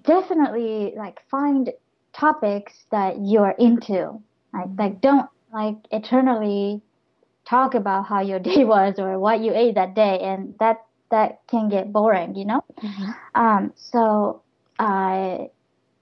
[0.04, 1.70] definitely like find
[2.12, 4.22] topics that you're into.
[4.52, 6.82] Like like don't like eternally
[7.50, 10.78] talk about how your day was or what you ate that day and that
[11.10, 12.64] that can get boring, you know?
[12.82, 14.42] mhm, Um, so
[14.78, 15.50] I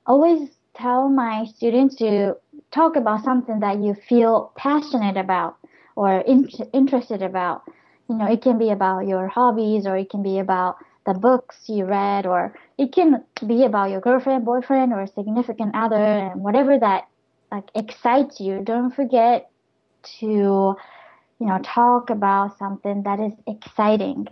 [0.06, 2.34] always tell my students to
[2.72, 5.56] talk about something that you feel passionate about
[5.96, 7.62] or in- interested about.
[8.08, 10.76] You know, it can be about your hobbies or it can be about
[11.06, 15.96] the books you read or it can be about your girlfriend, boyfriend, or significant other
[15.96, 17.08] and whatever that
[17.52, 18.60] like excites you.
[18.62, 19.50] Don't forget
[20.20, 20.76] to,
[21.40, 24.28] you know, talk about something that is exciting.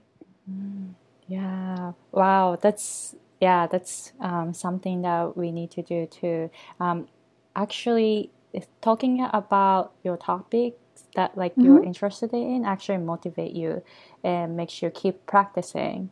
[0.50, 0.94] mm.
[1.28, 1.92] Yeah.
[2.12, 2.56] Wow.
[2.60, 3.66] That's yeah.
[3.66, 6.50] That's um, something that we need to do too.
[6.80, 7.08] Um,
[7.54, 10.76] actually, if talking about your topics
[11.14, 13.82] that like you're interested in actually motivate you
[14.24, 16.10] and makes you keep practicing.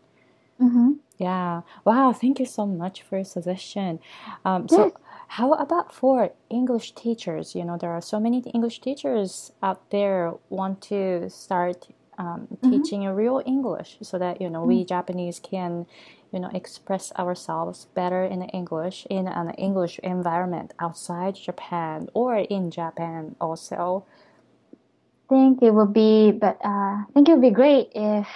[0.60, 0.92] Mm-hmm.
[1.18, 1.62] Yeah.
[1.84, 2.12] Wow.
[2.12, 4.00] Thank you so much for your suggestion.
[4.44, 4.92] Um, so, Yes.
[5.28, 7.54] How about for English teachers?
[7.54, 13.06] You know, there are so many English teachers out there want to start um, teaching
[13.06, 15.86] a real English so that you know we Japanese can,
[16.32, 22.70] you know, express ourselves better in English in an English environment outside Japan or in
[22.70, 24.04] Japan also.
[25.28, 28.28] think it would be, but uh, I think it would be great if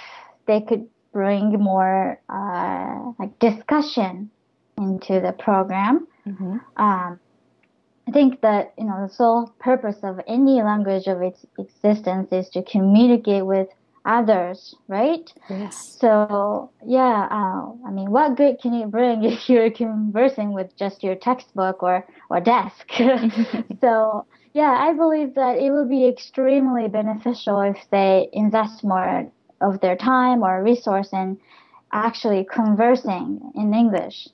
[0.47, 4.29] they could bring more uh, like discussion
[4.77, 6.07] into the program.
[6.29, 6.57] Mm-hmm.
[6.77, 7.19] Um,
[8.07, 12.49] I think that you know the sole purpose of any language of its existence is
[12.49, 13.67] to communicate with
[14.05, 15.31] others, right?
[15.49, 15.97] Yes.
[15.99, 21.03] So yeah, uh, I mean, what good can it bring if you're conversing with just
[21.03, 22.91] your textbook or or desk?
[23.81, 29.81] so yeah, I believe that it will be extremely beneficial if they invest more of
[29.81, 31.37] their time or resource in
[31.91, 34.27] actually conversing in English.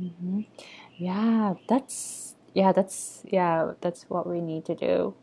[0.00, 0.40] Mm-hmm.
[0.98, 5.14] Yeah, that's yeah, that's yeah, that's what we need to do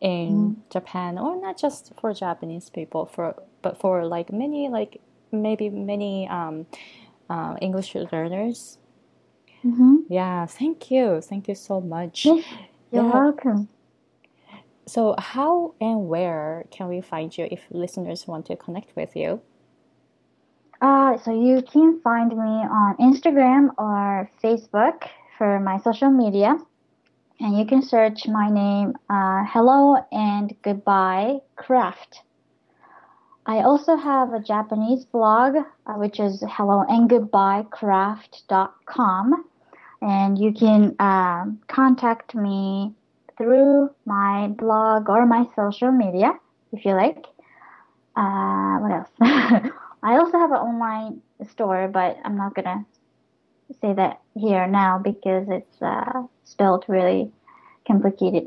[0.00, 5.00] in Japan, or not just for Japanese people, for but for like many like
[5.32, 6.66] maybe many um,
[7.30, 8.78] uh, English learners.
[9.62, 12.34] hmm Yeah, thank you, thank you so much.
[12.34, 12.44] Yes,
[12.92, 13.12] you're Yeah.
[13.12, 13.68] welcome.
[14.86, 19.40] So, how and where can we find you if listeners want to connect with you?
[20.82, 25.08] Uh, so you can find me on Instagram or Facebook
[25.38, 26.58] for my social media,
[27.38, 32.22] and you can search my name, uh, Hello and Goodbye Craft.
[33.46, 35.54] I also have a Japanese blog,
[35.86, 39.44] uh, which is hello and goodbye craft.com,
[40.00, 42.92] and you can um, contact me
[43.38, 46.32] through my blog or my social media
[46.72, 47.24] if you like.
[48.16, 49.70] Uh, what else?
[50.02, 52.84] I also have an online store, but I'm not gonna
[53.80, 57.30] say that here now because it's uh, spelled really
[57.86, 58.46] complicated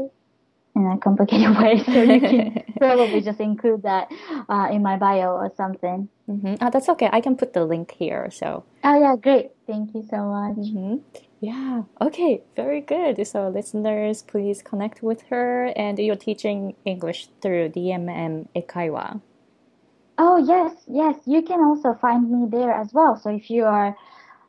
[0.76, 1.82] in a complicated way.
[1.84, 4.12] So you can probably just include that
[4.50, 6.10] uh, in my bio or something.
[6.30, 6.56] Mm-hmm.
[6.62, 7.10] Oh, that's okay.
[7.12, 8.30] I can put the link here.
[8.32, 8.64] So.
[8.84, 9.52] Oh yeah, great.
[9.68, 10.68] Thank you so much.
[10.68, 10.98] hmm
[11.40, 11.84] Yeah.
[12.02, 12.42] Okay.
[12.56, 13.26] Very good.
[13.28, 19.22] So, listeners, please connect with her, and you're teaching English through DMM Eikaiwa.
[20.18, 21.16] Oh yes, yes.
[21.26, 23.18] You can also find me there as well.
[23.18, 23.96] So if you are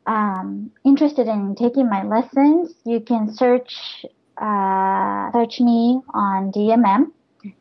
[0.05, 4.05] um, interested in taking my lessons, you can search
[4.37, 7.11] uh, search me on DMM.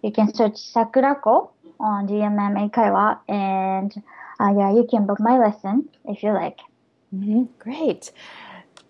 [0.02, 1.50] You can search Sakurako
[1.80, 3.92] on DMM Eikaiwa, and
[4.40, 6.59] uh, yeah, you can book my lesson if you like.
[7.11, 8.12] hmm Great.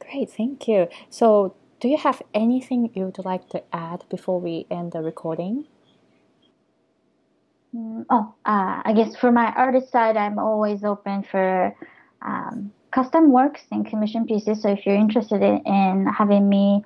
[0.01, 0.31] Great.
[0.31, 0.89] Thank you.
[1.11, 5.67] So, do you have anything you'd like to add before we end the recording?
[7.77, 11.75] Mm, Oh, uh, I guess for my artist side, I'm always open for
[12.23, 14.63] um, custom works and commission pieces.
[14.63, 16.83] So if you're interested in, in having me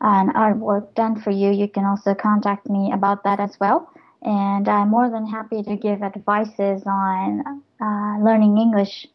[0.00, 3.90] an artwork done for you, you can also contact me about that as well.
[4.22, 9.06] And I'm more than happy to give advices on uh, learning English.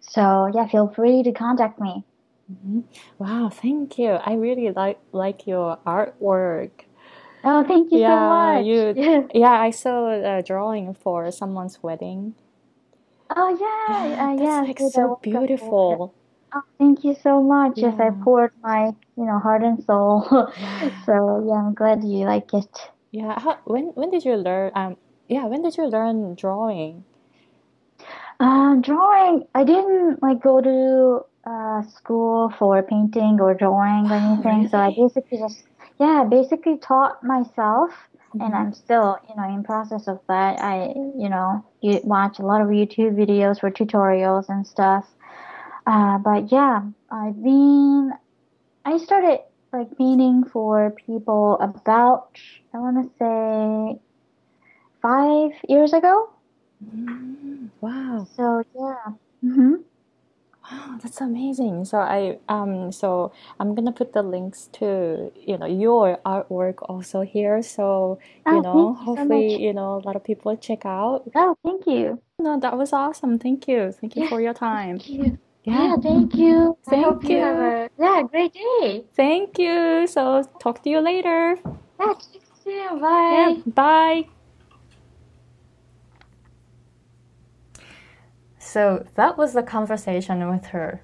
[0.00, 2.04] So yeah, feel free to contact me.
[3.18, 3.48] Wow.
[3.48, 4.10] Thank you.
[4.10, 6.70] I really like like your artwork.
[7.44, 8.64] Oh, thank you so Yeah, much.
[8.66, 9.28] you.
[9.34, 12.34] Yeah, I saw a drawing for someone's wedding.
[13.34, 14.60] Oh yeah, yeah, uh, That's yeah.
[14.62, 16.14] like so the so work of- beautiful.
[16.54, 17.72] Oh, thank you so much.
[17.76, 20.22] Yes, I poured my, you know, heart and soul.
[21.04, 22.70] So yeah, I'm glad you like it.
[23.10, 23.38] Yeah.
[23.40, 24.70] How, when when did you learn?
[24.74, 24.96] Um.
[25.28, 25.46] Yeah.
[25.46, 27.04] When did you learn drawing?
[28.40, 34.68] Uh, drawing, I didn't like go to uh, school for painting or drawing or anything.
[34.68, 35.62] So I basically just,
[35.98, 37.90] yeah, basically taught myself.
[38.40, 38.56] And Mhm.
[38.56, 40.60] I'm still, you know, in process of that.
[40.60, 45.06] I, you know, you watch a lot of YouTube videos for tutorials and stuff.
[45.86, 48.12] Uh, but yeah, I've been,
[48.84, 49.40] I started
[49.72, 52.38] like painting for people about,
[52.74, 54.00] I want to say,
[55.02, 56.30] five years ago.
[56.84, 58.26] Mm, Wow.
[58.36, 59.14] So yeah.
[59.42, 59.74] hmm
[60.70, 61.84] Wow, that's amazing.
[61.84, 67.22] So I um so I'm gonna put the links to you know your artwork also
[67.22, 67.62] here.
[67.62, 69.60] So you Oh, know you so hopefully much.
[69.62, 71.30] you know a lot of people check out.
[71.34, 72.20] Oh, thank you.
[72.38, 73.38] No, that was awesome.
[73.38, 73.92] Thank you.
[73.92, 74.98] Thank you Yeah, for your time.
[74.98, 75.38] Thank you.
[75.64, 75.74] Yeah.
[75.84, 76.76] Yeah, thank you.
[76.84, 77.44] Thank you you.
[77.44, 79.04] a yeah, great day.
[79.14, 80.06] Thank you.
[80.06, 81.58] So talk to you later.
[82.00, 83.00] Yeah, see you soon.
[83.30, 83.54] Yeah.
[83.66, 84.28] Bye.
[88.74, 91.00] So that was the conversation with her.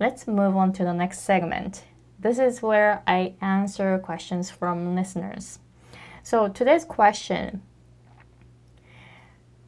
[0.00, 1.84] Let's move on to the next segment.
[2.20, 5.58] This is where I answer questions from listeners.
[6.22, 7.62] So today's question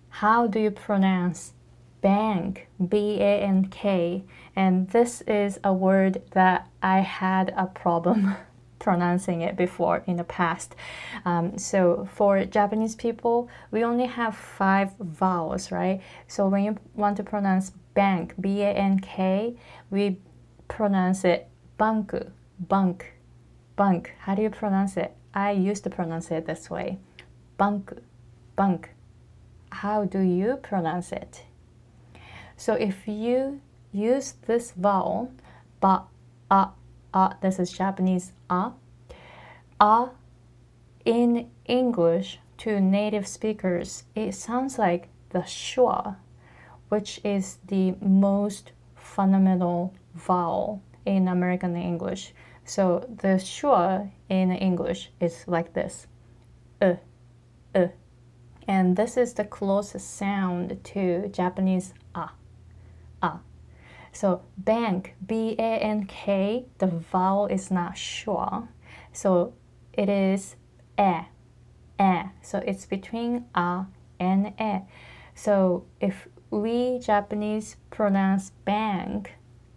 [0.09, 1.55] How do you pronounce
[2.01, 2.69] bank?
[2.89, 4.25] B A N K.
[4.55, 8.35] And this is a word that I had a problem
[8.81, 10.75] pronouncing it before in the past.
[11.25, 16.01] Um, so for Japanese people, we only have five vowels, right?
[16.27, 19.55] So when you want to pronounce bank, B A N K,
[19.91, 20.19] we
[20.67, 21.47] pronounce it
[21.79, 22.13] bank,
[22.59, 23.13] bank,
[23.77, 24.13] bank.
[24.19, 25.15] How do you pronounce it?
[25.33, 26.99] I used to pronounce it this way
[27.57, 27.93] bank,
[28.57, 28.91] bank.
[29.71, 31.45] How do you pronounce it?
[32.57, 33.61] So if you
[33.93, 35.33] use this vowel,
[35.81, 36.03] ba,
[36.51, 36.71] a,
[37.15, 38.73] a, this is Japanese a,
[39.81, 40.11] a
[41.05, 46.17] in English to native speakers, it sounds like the schwa,
[46.89, 52.35] which is the most fundamental vowel in American English.
[52.65, 56.07] So the schwa in English is like this,
[56.81, 56.95] uh,
[57.75, 57.89] uh.
[58.69, 62.31] And this is the closest sound to Japanese a,
[63.23, 63.41] a.
[64.13, 68.69] So bank, B A N K, the vowel is not schwa.
[69.13, 69.55] So
[69.93, 70.57] it is
[70.99, 71.21] e,
[72.01, 72.23] e.
[72.43, 73.87] So it's between a
[74.19, 74.81] and e.
[75.35, 79.33] So if we Japanese pronounce bank,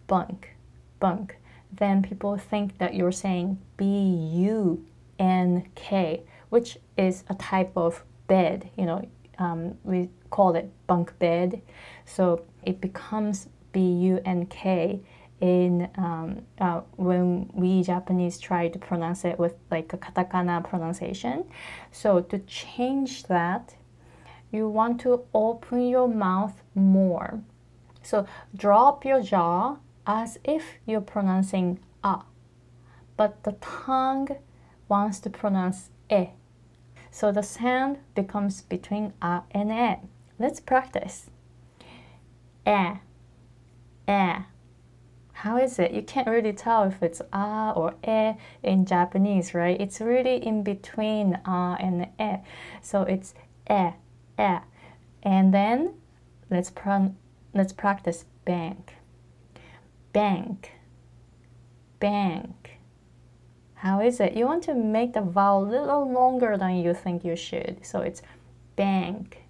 [0.08, 0.56] bunk,
[1.00, 1.38] bunk,
[1.72, 4.86] then people think that you're saying B U
[5.20, 8.70] N K, which is a type of bed.
[8.78, 9.08] You know,
[9.38, 11.62] um, we call it bunk bed.
[12.06, 15.02] So it becomes B U N K
[15.42, 21.44] in um, uh, when we Japanese try to pronounce it with like a katakana pronunciation.
[21.92, 23.76] So to change that,
[24.52, 27.42] you want to open your mouth more.
[28.04, 32.20] So drop your jaw as if you're pronouncing a,
[33.18, 34.30] but the tongue
[34.88, 36.28] wants to pronounce e.
[37.12, 40.08] So the sound becomes between a and e.
[40.40, 41.30] Let's practice.
[42.66, 43.00] E
[44.08, 44.44] eh.
[45.34, 45.92] How is it?
[45.92, 49.80] You can't really tell if it's ah or e in Japanese, right?
[49.80, 52.38] It's really in between ah and e.
[52.82, 53.34] So it's
[53.70, 53.90] e,
[54.40, 54.58] e.
[55.24, 55.96] And then
[56.50, 57.14] let's pr-
[57.54, 58.96] let's practice bank.
[60.14, 60.72] Bank.
[62.00, 62.80] Bank.
[63.76, 64.34] How is it?
[64.34, 67.80] You want to make the vowel a little longer than you think you should.
[67.86, 68.22] So it's
[68.78, 69.44] bank,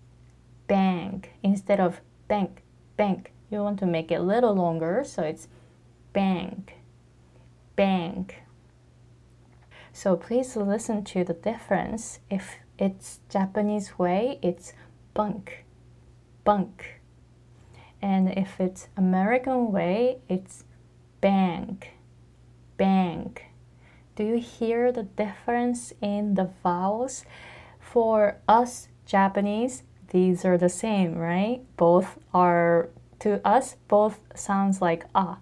[0.68, 2.64] bank instead of bank,
[2.98, 5.48] bank you want to make it a little longer, so it's
[6.12, 6.74] bank,
[7.76, 8.44] bank.
[9.94, 12.20] So please listen to the difference.
[12.30, 14.74] If it's Japanese way, it's
[15.14, 15.66] bunk,
[16.44, 17.02] bunk.
[18.02, 20.66] And if it's American way, it's
[21.22, 21.94] bank,
[22.76, 23.46] bank.
[24.16, 27.24] Do you hear the difference in the vowels?
[27.80, 31.62] For us Japanese, these are the same, right?
[31.78, 32.90] Both are
[33.24, 35.38] to us, both sounds like ah,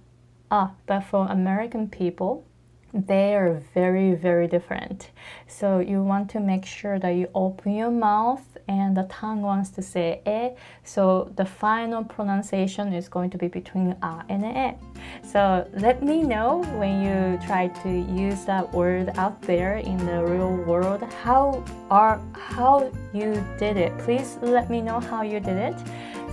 [0.52, 2.46] ah, but for American people,
[2.94, 5.10] they are very, very different.
[5.48, 9.72] So you want to make sure that you open your mouth and the tongue wants
[9.72, 10.56] to say e.
[10.84, 14.78] So the final pronunciation is going to be between a and e.
[15.24, 20.24] So let me know when you try to use that word out there in the
[20.24, 23.98] real world how are how you did it.
[24.00, 25.76] Please let me know how you did it.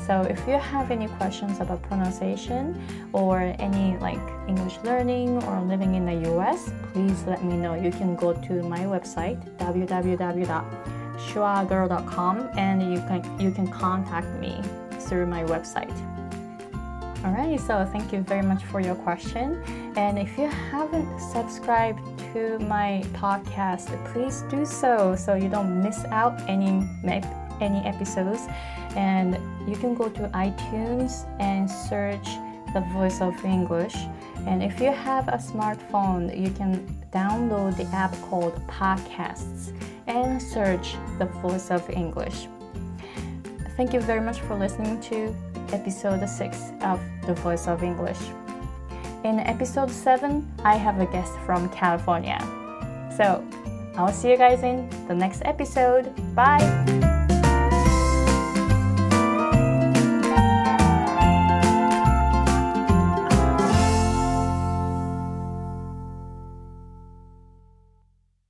[0.08, 2.74] So if you have any questions about pronunciation
[3.12, 7.74] or any like English learning or living in the US, please let me know.
[7.74, 14.62] You can go to my website www.schwagirl.com and you can you can contact me
[14.98, 15.92] through my website.
[17.22, 19.62] Alright, so thank you very much for your question.
[19.96, 22.00] And if you haven't subscribed
[22.32, 26.82] to my podcast, please do so so you don't miss out any
[27.60, 28.48] any episodes
[28.96, 32.26] and you can go to iTunes and search
[32.74, 33.94] the voice of English.
[34.46, 39.72] And if you have a smartphone, you can download the app called Podcasts
[40.06, 42.48] and search the voice of English.
[43.76, 45.32] thank you very much for listening to
[45.72, 48.18] episode 6 of The Voice of English.
[49.24, 52.38] In episode 7, I have a guest from California.
[53.16, 53.44] So,
[53.96, 56.14] I'll see you guys in the next episode.
[56.34, 57.17] Bye!